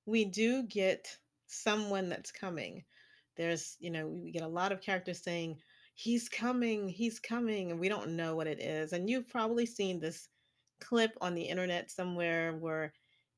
we 0.06 0.24
do 0.24 0.62
get 0.64 1.18
someone 1.46 2.08
that's 2.08 2.32
coming. 2.32 2.84
There's, 3.36 3.76
you 3.78 3.90
know, 3.90 4.06
we 4.08 4.30
get 4.32 4.42
a 4.42 4.48
lot 4.48 4.72
of 4.72 4.80
characters 4.80 5.22
saying, 5.22 5.58
he's 5.94 6.28
coming, 6.28 6.88
he's 6.88 7.18
coming, 7.20 7.70
and 7.70 7.80
we 7.80 7.88
don't 7.88 8.16
know 8.16 8.34
what 8.34 8.46
it 8.46 8.60
is. 8.60 8.92
And 8.92 9.08
you've 9.08 9.28
probably 9.28 9.66
seen 9.66 10.00
this 10.00 10.28
clip 10.80 11.16
on 11.20 11.34
the 11.34 11.42
internet 11.42 11.90
somewhere 11.90 12.56
where 12.56 12.92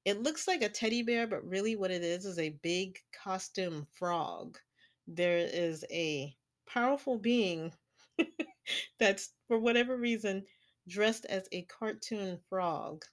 it 0.05 0.23
looks 0.23 0.47
like 0.49 0.63
a 0.63 0.69
teddy 0.69 1.03
bear, 1.03 1.27
but 1.27 1.47
really 1.47 1.77
what 1.77 1.91
it 1.91 2.03
is 2.03 2.25
is 2.25 2.39
a 2.39 2.59
big 2.63 2.99
costume 3.13 3.87
frog. 3.93 4.59
There 5.07 5.39
is 5.39 5.85
a 5.91 6.35
powerful 6.67 7.19
being 7.19 7.73
that's, 8.99 9.31
for 9.49 9.59
whatever 9.59 9.97
reason, 9.97 10.45
dressed 10.89 11.27
as 11.27 11.49
a 11.53 11.63
cartoon 11.63 12.39
frog. 12.49 13.05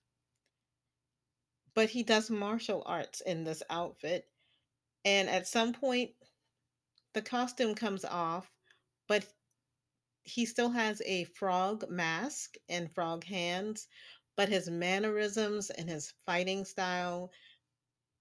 But 1.75 1.89
he 1.89 2.03
does 2.03 2.29
martial 2.29 2.83
arts 2.85 3.21
in 3.21 3.43
this 3.43 3.63
outfit. 3.69 4.25
And 5.05 5.29
at 5.29 5.47
some 5.47 5.73
point, 5.73 6.11
the 7.13 7.21
costume 7.21 7.75
comes 7.75 8.05
off, 8.05 8.51
but 9.07 9.25
he 10.23 10.45
still 10.45 10.69
has 10.69 11.01
a 11.05 11.23
frog 11.23 11.89
mask 11.89 12.55
and 12.67 12.91
frog 12.93 13.23
hands, 13.23 13.87
but 14.35 14.49
his 14.49 14.69
mannerisms 14.69 15.69
and 15.69 15.89
his 15.89 16.13
fighting 16.25 16.65
style 16.65 17.31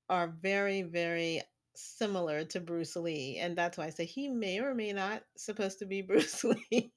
are 0.09 0.29
very, 0.29 0.83
very 0.83 1.43
similar 1.77 2.45
to 2.45 2.61
Bruce 2.61 2.97
Lee. 2.97 3.39
And 3.41 3.57
that's 3.57 3.79
why 3.79 3.87
I 3.87 3.91
say 3.91 4.05
he 4.05 4.29
may 4.29 4.61
or 4.61 4.75
may 4.75 4.93
not 4.93 5.23
supposed 5.37 5.79
to 5.81 5.87
be 5.87 6.03
Bruce 6.07 6.45
Lee 6.45 6.93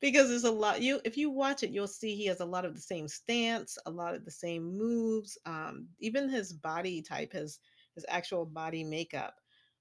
because 0.00 0.28
there's 0.28 0.44
a 0.44 0.50
lot 0.50 0.82
you 0.82 1.00
if 1.04 1.16
you 1.16 1.30
watch 1.30 1.62
it, 1.62 1.70
you'll 1.70 1.86
see 1.86 2.14
he 2.14 2.26
has 2.26 2.40
a 2.40 2.44
lot 2.44 2.64
of 2.64 2.74
the 2.74 2.80
same 2.80 3.08
stance, 3.08 3.78
a 3.86 3.90
lot 3.90 4.14
of 4.14 4.24
the 4.24 4.30
same 4.30 4.76
moves, 4.76 5.38
um, 5.46 5.88
even 5.98 6.28
his 6.28 6.52
body 6.52 7.02
type, 7.02 7.32
his 7.32 7.58
his 7.94 8.04
actual 8.08 8.46
body 8.46 8.84
makeup. 8.84 9.34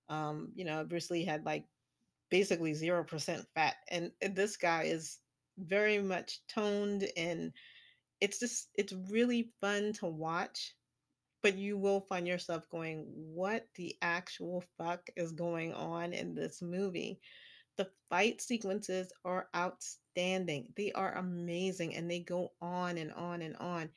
Um, 0.10 0.52
you 0.56 0.66
know, 0.66 0.84
Bruce 0.84 1.12
Lee 1.12 1.26
had 1.26 1.46
like 1.46 1.66
basically 2.32 2.74
zero 2.74 3.04
percent 3.04 3.46
fat, 3.56 3.76
and, 3.90 4.12
this 4.22 4.58
guy 4.58 4.84
is 4.84 5.20
very 5.58 6.00
much 6.00 6.40
toned 6.48 7.08
and 7.18 7.52
it's 8.22 8.40
just 8.40 8.70
it's 8.76 8.94
really 9.10 9.52
fun 9.62 9.94
to 9.94 10.06
watch 10.06 10.74
but 11.42 11.56
you 11.56 11.78
will 11.78 12.02
find 12.02 12.28
yourself 12.28 12.68
going 12.70 13.06
what 13.08 13.68
the 13.76 13.96
actual 14.02 14.64
fuck 14.78 15.10
is 15.16 15.32
going 15.32 15.74
on 15.74 16.14
in 16.14 16.36
this 16.36 16.62
movie? 16.62 17.20
The 17.78 17.90
fight 18.10 18.42
sequences 18.42 19.12
are 19.26 19.50
outstanding. 19.56 20.74
They 20.76 20.92
are 20.92 21.16
amazing 21.18 21.96
and 21.96 22.10
they 22.10 22.20
go 22.20 22.52
on 22.62 22.98
and 22.98 23.12
on 23.14 23.42
and 23.42 23.56
on 23.58 23.90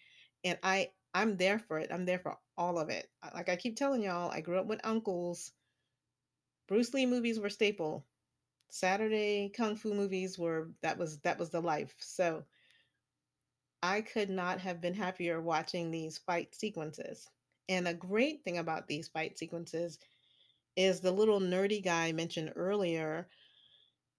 and 0.44 0.58
i 0.62 0.88
i'm 1.14 1.36
there 1.36 1.58
for 1.58 1.78
it. 1.78 1.90
I'm 1.92 2.04
there 2.06 2.18
for 2.18 2.36
all 2.56 2.78
of 2.78 2.88
it. 2.90 3.08
Like 3.34 3.48
i 3.48 3.56
keep 3.56 3.76
telling 3.76 4.02
y'all 4.02 4.30
i 4.30 4.40
grew 4.40 4.58
up 4.58 4.66
with 4.66 4.80
uncles. 4.84 5.52
Bruce 6.68 6.94
lee 6.94 7.06
movies 7.06 7.38
were 7.40 7.50
staple. 7.50 8.06
Saturday 8.70 9.50
kung 9.54 9.76
fu 9.76 9.94
movies 9.94 10.38
were 10.38 10.70
that 10.82 10.98
was 10.98 11.18
that 11.20 11.38
was 11.38 11.50
the 11.50 11.60
life. 11.60 11.94
So 12.00 12.44
I 13.82 14.00
could 14.02 14.30
not 14.30 14.60
have 14.60 14.80
been 14.80 14.94
happier 14.94 15.40
watching 15.40 15.90
these 15.90 16.18
fight 16.18 16.54
sequences. 16.54 17.28
And 17.68 17.86
a 17.88 17.94
great 17.94 18.44
thing 18.44 18.58
about 18.58 18.88
these 18.88 19.08
fight 19.08 19.38
sequences 19.38 19.98
is 20.76 21.00
the 21.00 21.12
little 21.12 21.40
nerdy 21.40 21.82
guy 21.82 22.12
mentioned 22.12 22.52
earlier. 22.56 23.28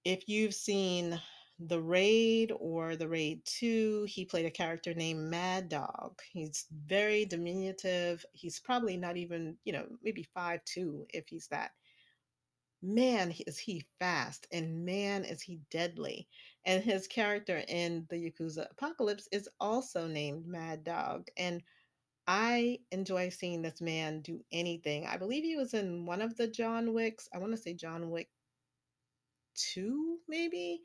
If 0.06 0.28
you've 0.30 0.54
seen 0.56 1.22
The 1.60 1.82
Raid 1.82 2.52
or 2.58 2.96
The 2.96 3.08
Raid 3.10 3.46
2, 3.46 4.06
he 4.10 4.26
played 4.26 4.46
a 4.46 4.52
character 4.52 4.94
named 4.94 5.30
Mad 5.30 5.70
Dog. 5.70 6.22
He's 6.32 6.66
very 6.72 7.26
diminutive. 7.26 8.26
He's 8.34 8.60
probably 8.60 8.98
not 8.98 9.18
even, 9.18 9.58
you 9.66 9.74
know, 9.74 9.88
maybe 10.04 10.24
five 10.24 10.64
two 10.66 11.06
if 11.14 11.28
he's 11.28 11.48
that. 11.50 11.72
man 12.84 13.34
is 13.48 13.58
he 13.58 13.86
fast 14.00 14.46
and 14.52 14.86
man 14.86 15.24
is 15.24 15.42
he 15.42 15.60
deadly. 15.72 16.28
And 16.66 16.84
his 16.84 17.08
character 17.08 17.64
in 17.68 18.06
the 18.10 18.16
Yakuza 18.16 18.72
Apocalypse 18.72 19.28
is 19.32 19.50
also 19.60 20.08
named 20.08 20.48
Mad 20.48 20.84
Dog. 20.84 21.28
And 21.38 21.62
I 22.26 22.80
enjoy 22.92 23.30
seeing 23.30 23.62
this 23.62 23.82
man 23.82 24.22
do 24.22 24.44
anything. 24.52 25.06
I 25.06 25.18
believe 25.18 25.44
he 25.44 25.58
was 25.58 25.74
in 25.74 26.06
one 26.06 26.22
of 26.22 26.38
the 26.38 26.48
John 26.48 26.94
Wicks. 26.94 27.28
I 27.34 27.40
want 27.40 27.52
to 27.52 27.58
say 27.58 27.74
John 27.74 28.10
Wick 28.10 28.30
2, 29.56 30.20
maybe. 30.28 30.82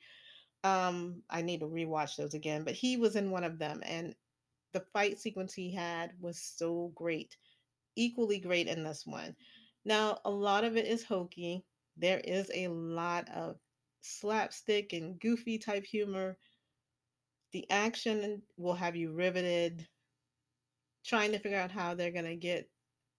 Um, 0.64 1.23
I 1.30 1.42
need 1.42 1.61
to 1.61 1.66
rewatch 1.66 2.16
those 2.16 2.35
again, 2.35 2.64
but 2.64 2.75
he 2.75 2.97
was 2.97 3.14
in 3.14 3.30
one 3.30 3.44
of 3.44 3.58
them 3.58 3.80
and 3.85 4.14
the 4.73 4.80
fight 4.92 5.18
sequence 5.18 5.54
he 5.54 5.73
had 5.73 6.12
was 6.20 6.40
so 6.40 6.92
great. 6.94 7.37
Equally 7.97 8.38
great 8.38 8.66
in 8.66 8.82
this 8.82 9.06
one. 9.06 9.37
Now, 9.85 10.18
a 10.25 10.30
lot 10.30 10.64
of 10.64 10.76
it 10.76 10.87
is 10.87 11.04
hokey. 11.04 11.64
There 11.97 12.20
is 12.20 12.50
a 12.54 12.68
lot 12.68 13.28
of 13.30 13.56
slapstick 14.08 14.92
and 14.92 15.20
goofy 15.20 15.58
type 15.58 15.84
humor. 15.84 16.36
The 17.52 17.70
action 17.70 18.42
will 18.56 18.74
have 18.74 18.96
you 18.96 19.12
riveted, 19.12 19.86
trying 21.04 21.32
to 21.32 21.38
figure 21.38 21.58
out 21.58 21.70
how 21.70 21.94
they're 21.94 22.12
going 22.12 22.24
to 22.24 22.36
get 22.36 22.70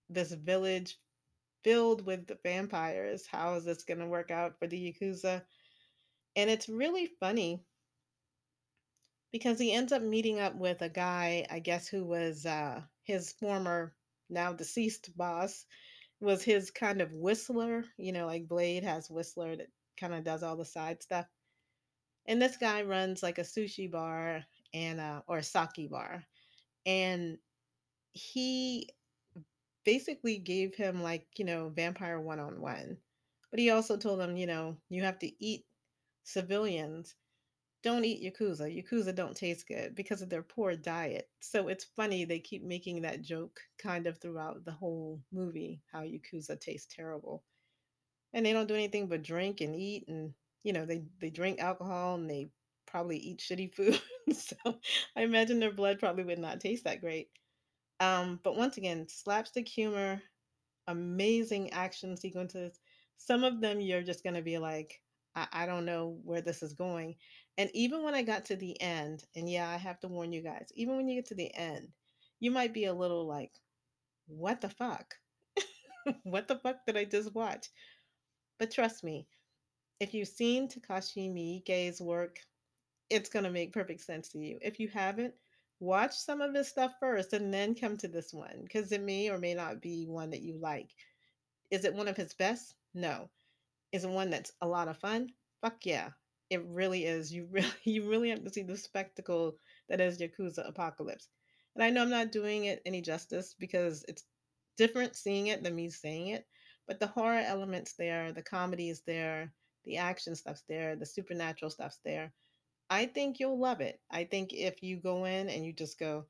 this 0.09 0.31
village 0.31 0.97
filled 1.63 2.05
with 2.05 2.27
the 2.27 2.37
vampires. 2.43 3.25
How 3.25 3.55
is 3.55 3.65
this 3.65 3.83
going 3.83 3.99
to 3.99 4.07
work 4.07 4.31
out 4.31 4.57
for 4.59 4.67
the 4.67 4.93
Yakuza? 4.93 5.41
And 6.35 6.49
it's 6.49 6.69
really 6.69 7.09
funny 7.19 7.63
because 9.31 9.59
he 9.59 9.71
ends 9.71 9.91
up 9.91 10.01
meeting 10.01 10.39
up 10.39 10.55
with 10.55 10.81
a 10.81 10.89
guy, 10.89 11.45
I 11.49 11.59
guess, 11.59 11.87
who 11.87 12.05
was 12.05 12.45
uh, 12.45 12.81
his 13.03 13.33
former, 13.33 13.93
now 14.29 14.53
deceased 14.53 15.15
boss, 15.17 15.65
was 16.19 16.43
his 16.43 16.71
kind 16.71 17.01
of 17.01 17.11
whistler. 17.13 17.85
You 17.97 18.11
know, 18.11 18.25
like 18.25 18.47
Blade 18.47 18.83
has 18.83 19.09
Whistler 19.09 19.55
that 19.55 19.67
kind 19.99 20.13
of 20.13 20.23
does 20.23 20.43
all 20.43 20.55
the 20.55 20.65
side 20.65 21.01
stuff. 21.03 21.25
And 22.27 22.41
this 22.41 22.57
guy 22.57 22.83
runs 22.83 23.23
like 23.23 23.37
a 23.37 23.43
sushi 23.43 23.91
bar 23.91 24.43
and 24.73 24.99
uh, 24.99 25.21
or 25.27 25.39
a 25.39 25.43
sake 25.43 25.89
bar, 25.89 26.23
and 26.85 27.37
he 28.13 28.89
basically 29.85 30.37
gave 30.37 30.75
him 30.75 31.01
like 31.01 31.27
you 31.37 31.45
know 31.45 31.69
vampire 31.69 32.19
one 32.19 32.39
on 32.39 32.61
one, 32.61 32.97
but 33.51 33.59
he 33.59 33.71
also 33.71 33.97
told 33.97 34.21
him 34.21 34.37
you 34.37 34.47
know 34.47 34.77
you 34.89 35.03
have 35.03 35.19
to 35.19 35.31
eat 35.43 35.65
civilians 36.23 37.15
don't 37.83 38.03
eat 38.05 38.21
yakuza. 38.21 38.67
Yakuza 38.67 39.15
don't 39.15 39.35
taste 39.35 39.67
good 39.67 39.95
because 39.95 40.21
of 40.21 40.29
their 40.29 40.43
poor 40.43 40.75
diet. 40.75 41.29
So 41.39 41.69
it's 41.69 41.85
funny 41.95 42.25
they 42.25 42.39
keep 42.39 42.63
making 42.63 43.01
that 43.03 43.21
joke 43.21 43.59
kind 43.77 44.05
of 44.07 44.17
throughout 44.17 44.65
the 44.65 44.71
whole 44.71 45.21
movie 45.31 45.81
how 45.91 46.01
yakuza 46.01 46.59
tastes 46.59 46.93
terrible. 46.93 47.43
And 48.33 48.45
they 48.45 48.53
don't 48.53 48.67
do 48.67 48.75
anything 48.75 49.07
but 49.07 49.23
drink 49.23 49.61
and 49.61 49.75
eat 49.75 50.07
and 50.07 50.33
you 50.63 50.73
know, 50.73 50.85
they 50.85 51.03
they 51.19 51.29
drink 51.29 51.59
alcohol 51.59 52.15
and 52.15 52.29
they 52.29 52.49
probably 52.85 53.17
eat 53.17 53.39
shitty 53.39 53.73
food. 53.73 53.99
so 54.33 54.55
I 55.15 55.21
imagine 55.21 55.59
their 55.59 55.71
blood 55.71 55.99
probably 55.99 56.23
would 56.23 56.39
not 56.39 56.59
taste 56.59 56.83
that 56.83 57.01
great. 57.01 57.29
Um, 57.99 58.39
but 58.43 58.55
once 58.55 58.77
again, 58.77 59.07
slapstick 59.07 59.67
humor, 59.67 60.21
amazing 60.87 61.71
action 61.71 62.17
sequences. 62.17 62.79
Some 63.17 63.43
of 63.43 63.61
them 63.61 63.79
you're 63.79 64.01
just 64.01 64.23
going 64.23 64.35
to 64.35 64.41
be 64.41 64.57
like, 64.57 65.01
I, 65.35 65.47
I 65.51 65.65
don't 65.65 65.85
know 65.85 66.17
where 66.23 66.41
this 66.41 66.63
is 66.63 66.73
going. 66.73 67.15
And 67.57 67.69
even 67.73 68.03
when 68.03 68.15
I 68.15 68.21
got 68.21 68.45
to 68.45 68.55
the 68.55 68.79
end, 68.81 69.25
and 69.35 69.49
yeah, 69.49 69.69
I 69.69 69.77
have 69.77 69.99
to 70.01 70.07
warn 70.07 70.31
you 70.31 70.41
guys, 70.41 70.69
even 70.75 70.95
when 70.95 71.07
you 71.07 71.15
get 71.15 71.27
to 71.27 71.35
the 71.35 71.53
end, 71.53 71.89
you 72.39 72.51
might 72.51 72.73
be 72.73 72.85
a 72.85 72.93
little 72.93 73.27
like, 73.27 73.51
what 74.27 74.61
the 74.61 74.69
fuck? 74.69 75.15
what 76.23 76.47
the 76.47 76.55
fuck 76.55 76.85
did 76.85 76.95
I 76.95 77.03
just 77.03 77.35
watch? 77.35 77.67
But 78.59 78.71
trust 78.71 79.03
me, 79.03 79.25
if 79.99 80.13
you've 80.13 80.27
seen 80.27 80.67
Takashi 80.67 81.31
Miike's 81.33 82.01
work, 82.01 82.39
it's 83.09 83.29
going 83.29 83.45
to 83.45 83.51
make 83.51 83.73
perfect 83.73 84.01
sense 84.01 84.29
to 84.29 84.39
you. 84.39 84.59
If 84.61 84.79
you 84.79 84.87
haven't, 84.89 85.33
watch 85.79 86.15
some 86.15 86.41
of 86.41 86.53
his 86.53 86.67
stuff 86.67 86.93
first 86.99 87.33
and 87.33 87.53
then 87.53 87.73
come 87.73 87.97
to 87.97 88.07
this 88.07 88.33
one 88.33 88.61
because 88.63 88.91
it 88.91 89.01
may 89.01 89.29
or 89.29 89.37
may 89.37 89.53
not 89.53 89.81
be 89.81 90.05
one 90.05 90.29
that 90.31 90.41
you 90.41 90.57
like. 90.57 90.89
Is 91.71 91.85
it 91.85 91.93
one 91.93 92.07
of 92.07 92.17
his 92.17 92.33
best? 92.33 92.75
No. 92.93 93.29
Is 93.91 94.03
it 94.03 94.09
one 94.09 94.29
that's 94.29 94.51
a 94.61 94.67
lot 94.67 94.87
of 94.87 94.97
fun? 94.97 95.29
Fuck 95.61 95.85
yeah. 95.85 96.09
It 96.49 96.63
really 96.65 97.05
is. 97.05 97.33
You 97.33 97.47
really 97.51 97.71
you 97.83 98.09
really 98.09 98.29
have 98.29 98.43
to 98.43 98.49
see 98.49 98.63
the 98.63 98.77
spectacle 98.77 99.57
that 99.87 100.01
is 100.01 100.19
Yakuza 100.19 100.67
Apocalypse. 100.67 101.29
And 101.75 101.83
I 101.83 101.89
know 101.89 102.01
I'm 102.01 102.09
not 102.09 102.31
doing 102.31 102.65
it 102.65 102.81
any 102.85 103.01
justice 103.01 103.55
because 103.57 104.03
it's 104.07 104.25
different 104.77 105.15
seeing 105.15 105.47
it 105.47 105.63
than 105.63 105.75
me 105.75 105.89
saying 105.89 106.27
it, 106.29 106.45
but 106.89 106.99
the 106.99 107.05
horror 107.05 107.43
elements 107.45 107.93
there, 107.93 108.33
the 108.33 108.41
comedy 108.41 108.89
is 108.89 109.01
there, 109.01 109.53
the 109.85 109.97
action 109.97 110.35
stuff's 110.35 110.63
there, 110.67 110.95
the 110.95 111.05
supernatural 111.05 111.69
stuff's 111.69 111.99
there. 112.03 112.33
I 112.89 113.05
think 113.05 113.39
you'll 113.39 113.59
love 113.59 113.79
it. 113.79 114.01
I 114.09 114.23
think 114.23 114.53
if 114.53 114.81
you 114.81 114.97
go 114.97 115.25
in 115.25 115.49
and 115.49 115.63
you 115.63 115.71
just 115.71 115.99
go, 115.99 116.25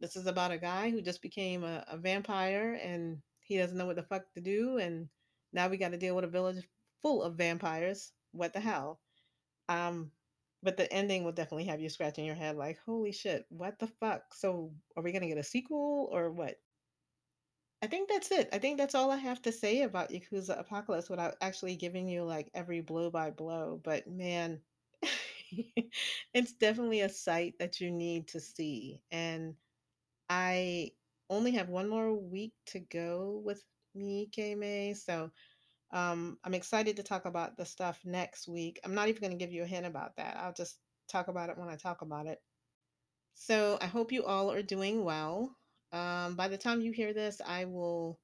this 0.00 0.16
is 0.16 0.26
about 0.26 0.50
a 0.50 0.58
guy 0.58 0.90
who 0.90 1.00
just 1.00 1.22
became 1.22 1.62
a, 1.62 1.84
a 1.88 1.96
vampire 1.96 2.76
and 2.82 3.18
he 3.38 3.58
doesn't 3.58 3.78
know 3.78 3.86
what 3.86 3.94
the 3.94 4.02
fuck 4.02 4.24
to 4.34 4.40
do, 4.40 4.78
and 4.78 5.08
now 5.52 5.68
we 5.68 5.76
got 5.76 5.92
to 5.92 5.98
deal 5.98 6.16
with 6.16 6.24
a 6.24 6.28
village 6.28 6.68
full 7.00 7.22
of 7.22 7.36
vampires. 7.36 8.10
What 8.32 8.52
the 8.52 8.60
hell? 8.60 8.98
Um, 9.68 10.10
but 10.64 10.76
the 10.76 10.92
ending 10.92 11.22
will 11.22 11.30
definitely 11.30 11.66
have 11.66 11.80
you 11.80 11.88
scratching 11.90 12.24
your 12.24 12.34
head 12.34 12.56
like, 12.56 12.80
holy 12.84 13.12
shit, 13.12 13.46
what 13.50 13.78
the 13.78 13.86
fuck? 13.86 14.34
So 14.34 14.72
are 14.96 15.02
we 15.04 15.12
gonna 15.12 15.28
get 15.28 15.38
a 15.38 15.44
sequel 15.44 16.08
or 16.10 16.32
what? 16.32 16.56
I 17.86 17.88
think 17.88 18.08
that's 18.08 18.32
it. 18.32 18.48
I 18.52 18.58
think 18.58 18.78
that's 18.78 18.96
all 18.96 19.12
I 19.12 19.16
have 19.16 19.40
to 19.42 19.52
say 19.52 19.82
about 19.82 20.10
Yakuza 20.10 20.58
Apocalypse 20.58 21.08
without 21.08 21.36
actually 21.40 21.76
giving 21.76 22.08
you 22.08 22.24
like 22.24 22.50
every 22.52 22.80
blow 22.80 23.10
by 23.10 23.30
blow. 23.30 23.80
But 23.84 24.08
man, 24.08 24.60
it's 26.34 26.52
definitely 26.54 27.02
a 27.02 27.08
sight 27.08 27.54
that 27.60 27.80
you 27.80 27.92
need 27.92 28.26
to 28.30 28.40
see. 28.40 29.02
And 29.12 29.54
I 30.28 30.94
only 31.30 31.52
have 31.52 31.68
one 31.68 31.88
more 31.88 32.12
week 32.12 32.54
to 32.72 32.80
go 32.80 33.40
with 33.44 33.62
Miike 33.96 34.58
May. 34.58 34.92
So 34.94 35.30
um, 35.92 36.38
I'm 36.42 36.54
excited 36.54 36.96
to 36.96 37.04
talk 37.04 37.24
about 37.24 37.56
the 37.56 37.64
stuff 37.64 38.00
next 38.04 38.48
week. 38.48 38.80
I'm 38.84 38.96
not 38.96 39.06
even 39.06 39.20
going 39.20 39.38
to 39.38 39.44
give 39.44 39.52
you 39.52 39.62
a 39.62 39.66
hint 39.66 39.86
about 39.86 40.16
that. 40.16 40.38
I'll 40.38 40.52
just 40.52 40.80
talk 41.08 41.28
about 41.28 41.50
it 41.50 41.58
when 41.58 41.68
I 41.68 41.76
talk 41.76 42.02
about 42.02 42.26
it. 42.26 42.40
So 43.34 43.78
I 43.80 43.86
hope 43.86 44.10
you 44.10 44.24
all 44.24 44.50
are 44.50 44.62
doing 44.62 45.04
well. 45.04 45.56
Um, 45.96 46.34
by 46.34 46.48
the 46.48 46.58
time 46.58 46.82
you 46.82 46.92
hear 46.92 47.14
this, 47.14 47.40
I 47.44 47.64
will 47.64 48.18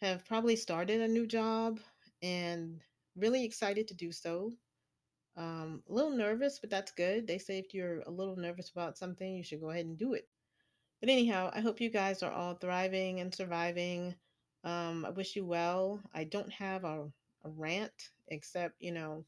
have 0.00 0.24
probably 0.24 0.56
started 0.56 1.02
a 1.02 1.08
new 1.08 1.26
job 1.26 1.78
and 2.22 2.80
really 3.16 3.44
excited 3.44 3.88
to 3.88 3.94
do 3.94 4.12
so. 4.12 4.52
Um, 5.36 5.82
a 5.90 5.92
little 5.92 6.10
nervous, 6.10 6.58
but 6.58 6.70
that's 6.70 6.92
good. 6.92 7.26
They 7.26 7.36
say 7.36 7.58
if 7.58 7.74
you're 7.74 8.00
a 8.00 8.10
little 8.10 8.36
nervous 8.36 8.70
about 8.70 8.96
something, 8.96 9.36
you 9.36 9.42
should 9.42 9.60
go 9.60 9.68
ahead 9.68 9.84
and 9.84 9.98
do 9.98 10.14
it. 10.14 10.26
But 11.00 11.10
anyhow, 11.10 11.50
I 11.52 11.60
hope 11.60 11.82
you 11.82 11.90
guys 11.90 12.22
are 12.22 12.32
all 12.32 12.54
thriving 12.54 13.20
and 13.20 13.34
surviving. 13.34 14.14
Um, 14.64 15.04
I 15.04 15.10
wish 15.10 15.36
you 15.36 15.44
well. 15.44 16.00
I 16.14 16.24
don't 16.24 16.52
have 16.52 16.84
a, 16.84 17.12
a 17.44 17.50
rant, 17.50 18.10
except, 18.28 18.76
you 18.80 18.92
know, 18.92 19.26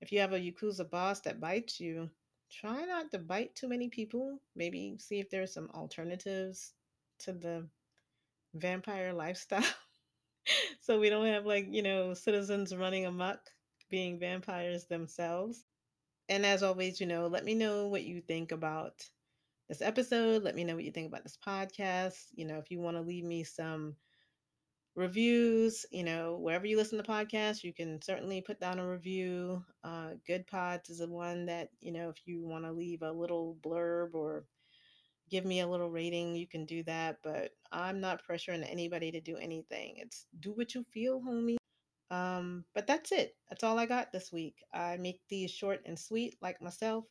if 0.00 0.12
you 0.12 0.20
have 0.20 0.32
a 0.32 0.38
Yakuza 0.38 0.88
boss 0.88 1.20
that 1.22 1.40
bites 1.40 1.80
you, 1.80 2.08
try 2.52 2.84
not 2.84 3.10
to 3.10 3.18
bite 3.18 3.56
too 3.56 3.68
many 3.68 3.88
people. 3.88 4.38
Maybe 4.54 4.96
see 5.00 5.18
if 5.18 5.28
there's 5.28 5.52
some 5.52 5.70
alternatives 5.74 6.72
to 7.24 7.32
the 7.32 7.68
vampire 8.54 9.12
lifestyle. 9.12 9.64
so 10.80 11.00
we 11.00 11.10
don't 11.10 11.26
have, 11.26 11.46
like, 11.46 11.68
you 11.70 11.82
know, 11.82 12.14
citizens 12.14 12.74
running 12.74 13.06
amok 13.06 13.40
being 13.90 14.18
vampires 14.18 14.86
themselves. 14.86 15.64
And 16.28 16.46
as 16.46 16.62
always, 16.62 17.00
you 17.00 17.06
know, 17.06 17.26
let 17.26 17.44
me 17.44 17.54
know 17.54 17.88
what 17.88 18.04
you 18.04 18.20
think 18.20 18.52
about 18.52 19.04
this 19.68 19.82
episode. 19.82 20.42
Let 20.42 20.54
me 20.56 20.64
know 20.64 20.74
what 20.76 20.84
you 20.84 20.92
think 20.92 21.08
about 21.08 21.24
this 21.24 21.38
podcast. 21.46 22.16
You 22.34 22.46
know, 22.46 22.58
if 22.58 22.70
you 22.70 22.80
want 22.80 22.96
to 22.96 23.02
leave 23.02 23.24
me 23.24 23.44
some 23.44 23.96
reviews, 24.96 25.84
you 25.90 26.04
know, 26.04 26.36
wherever 26.36 26.66
you 26.66 26.76
listen 26.76 26.98
to 27.02 27.10
podcasts, 27.10 27.64
you 27.64 27.72
can 27.72 28.00
certainly 28.02 28.40
put 28.40 28.60
down 28.60 28.78
a 28.78 28.88
review. 28.88 29.64
Uh, 29.82 30.10
Goodpods 30.28 30.90
is 30.90 30.98
the 30.98 31.08
one 31.08 31.46
that, 31.46 31.68
you 31.80 31.92
know, 31.92 32.08
if 32.10 32.16
you 32.26 32.44
want 32.46 32.64
to 32.64 32.72
leave 32.72 33.02
a 33.02 33.12
little 33.12 33.56
blurb 33.62 34.14
or 34.14 34.44
give 35.30 35.44
me 35.44 35.60
a 35.60 35.68
little 35.68 35.90
rating, 35.90 36.34
you 36.34 36.46
can 36.46 36.64
do 36.66 36.82
that. 36.84 37.18
But 37.22 37.52
I'm 37.72 38.00
not 38.00 38.22
pressuring 38.28 38.66
anybody 38.70 39.10
to 39.12 39.20
do 39.20 39.36
anything. 39.36 39.94
It's 39.98 40.26
do 40.40 40.52
what 40.52 40.74
you 40.74 40.84
feel, 40.92 41.20
homie. 41.20 41.56
Um, 42.10 42.64
but 42.74 42.86
that's 42.86 43.12
it. 43.12 43.34
That's 43.48 43.64
all 43.64 43.78
I 43.78 43.86
got 43.86 44.12
this 44.12 44.30
week. 44.32 44.56
I 44.72 44.96
make 44.98 45.20
these 45.28 45.50
short 45.50 45.80
and 45.86 45.98
sweet, 45.98 46.36
like 46.40 46.60
myself, 46.62 47.04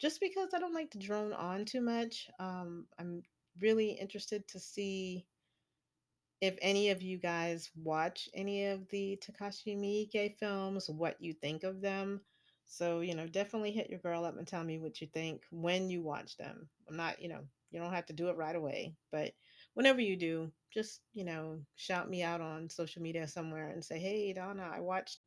just 0.00 0.20
because 0.20 0.50
I 0.54 0.58
don't 0.58 0.74
like 0.74 0.90
to 0.90 0.98
drone 0.98 1.32
on 1.32 1.64
too 1.64 1.80
much. 1.80 2.28
Um, 2.38 2.86
I'm 2.98 3.22
really 3.60 3.92
interested 3.92 4.46
to 4.48 4.60
see 4.60 5.26
if 6.40 6.56
any 6.60 6.90
of 6.90 7.00
you 7.00 7.18
guys 7.18 7.70
watch 7.74 8.28
any 8.34 8.66
of 8.66 8.86
the 8.90 9.18
Takashi 9.24 9.78
Miike 9.78 10.36
films, 10.38 10.90
what 10.90 11.16
you 11.20 11.32
think 11.32 11.62
of 11.62 11.80
them. 11.80 12.20
So, 12.66 13.00
you 13.00 13.14
know, 13.14 13.26
definitely 13.28 13.72
hit 13.72 13.90
your 13.90 13.98
girl 14.00 14.24
up 14.24 14.36
and 14.36 14.46
tell 14.46 14.64
me 14.64 14.78
what 14.78 15.00
you 15.00 15.06
think 15.06 15.44
when 15.50 15.90
you 15.90 16.02
watch 16.02 16.36
them. 16.36 16.68
I'm 16.88 16.96
not, 16.96 17.20
you 17.20 17.28
know, 17.28 17.46
You 17.70 17.80
don't 17.80 17.92
have 17.92 18.06
to 18.06 18.12
do 18.12 18.28
it 18.28 18.36
right 18.36 18.54
away, 18.56 18.96
but 19.10 19.34
whenever 19.74 20.00
you 20.00 20.16
do, 20.16 20.52
just, 20.72 21.02
you 21.12 21.24
know, 21.24 21.64
shout 21.76 22.08
me 22.08 22.22
out 22.22 22.40
on 22.40 22.68
social 22.70 23.02
media 23.02 23.26
somewhere 23.28 23.68
and 23.70 23.84
say, 23.84 23.98
"Hey, 23.98 24.32
Donna, 24.32 24.62
I 24.72 24.80
watched 24.80 25.18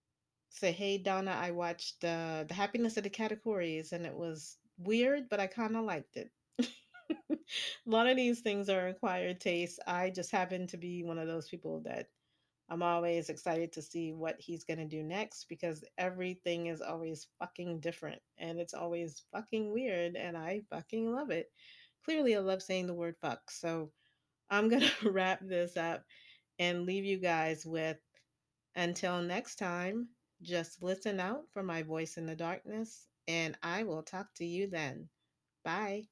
say, 0.50 0.72
"Hey, 0.72 0.98
Donna, 0.98 1.32
I 1.32 1.52
watched 1.52 2.04
uh, 2.04 2.46
The 2.48 2.54
Happiness 2.54 2.98
of 2.98 3.04
the 3.04 3.10
Katakuris 3.10 3.92
and 3.94 4.06
it 4.06 4.16
was 4.16 4.60
weird, 4.78 5.30
but 5.30 5.40
I 5.40 5.48
kind 5.48 5.76
of 5.78 5.86
liked 5.86 6.18
it." 6.18 6.32
a 7.30 7.38
lot 7.86 8.08
of 8.08 8.16
these 8.18 8.42
things 8.42 8.70
are 8.70 8.88
acquired 8.88 9.40
taste. 9.42 9.80
I 9.88 10.10
just 10.10 10.32
happen 10.32 10.68
to 10.68 10.78
be 10.78 11.04
one 11.04 11.18
of 11.20 11.28
those 11.28 11.48
people 11.50 11.82
that 11.82 12.08
I'm 12.70 12.84
always 12.84 13.30
excited 13.30 13.72
to 13.74 13.82
see 13.82 14.12
what 14.12 14.36
he's 14.40 14.66
going 14.66 14.80
to 14.80 14.86
do 14.86 15.02
next 15.02 15.46
because 15.48 15.84
everything 15.98 16.68
is 16.68 16.82
always 16.82 17.28
fucking 17.40 17.80
different 17.80 18.22
and 18.38 18.60
it's 18.60 18.74
always 18.74 19.24
fucking 19.32 19.72
weird 19.72 20.16
and 20.16 20.38
I 20.38 20.62
fucking 20.70 21.12
love 21.12 21.30
it. 21.30 21.48
Clearly, 22.04 22.36
I 22.36 22.40
love 22.40 22.62
saying 22.62 22.88
the 22.88 22.94
word 22.94 23.16
fuck. 23.22 23.50
So 23.50 23.92
I'm 24.50 24.68
going 24.70 24.84
to 24.84 25.12
wrap 25.12 25.40
this 25.42 25.78
up 25.78 26.04
and 26.60 26.86
leave 26.86 27.06
you 27.06 27.18
guys 27.18 27.66
with 27.66 27.98
until 28.76 29.22
next 29.22 29.56
time, 29.56 30.10
just 30.42 30.84
listen 30.84 31.20
out 31.20 31.44
for 31.54 31.64
my 31.64 31.84
voice 31.84 32.18
in 32.18 32.26
the 32.26 32.36
darkness 32.36 33.08
and 33.28 33.58
I 33.64 33.84
will 33.84 34.04
talk 34.04 34.28
to 34.36 34.46
you 34.46 34.70
then. 34.70 35.10
Bye. 35.64 36.08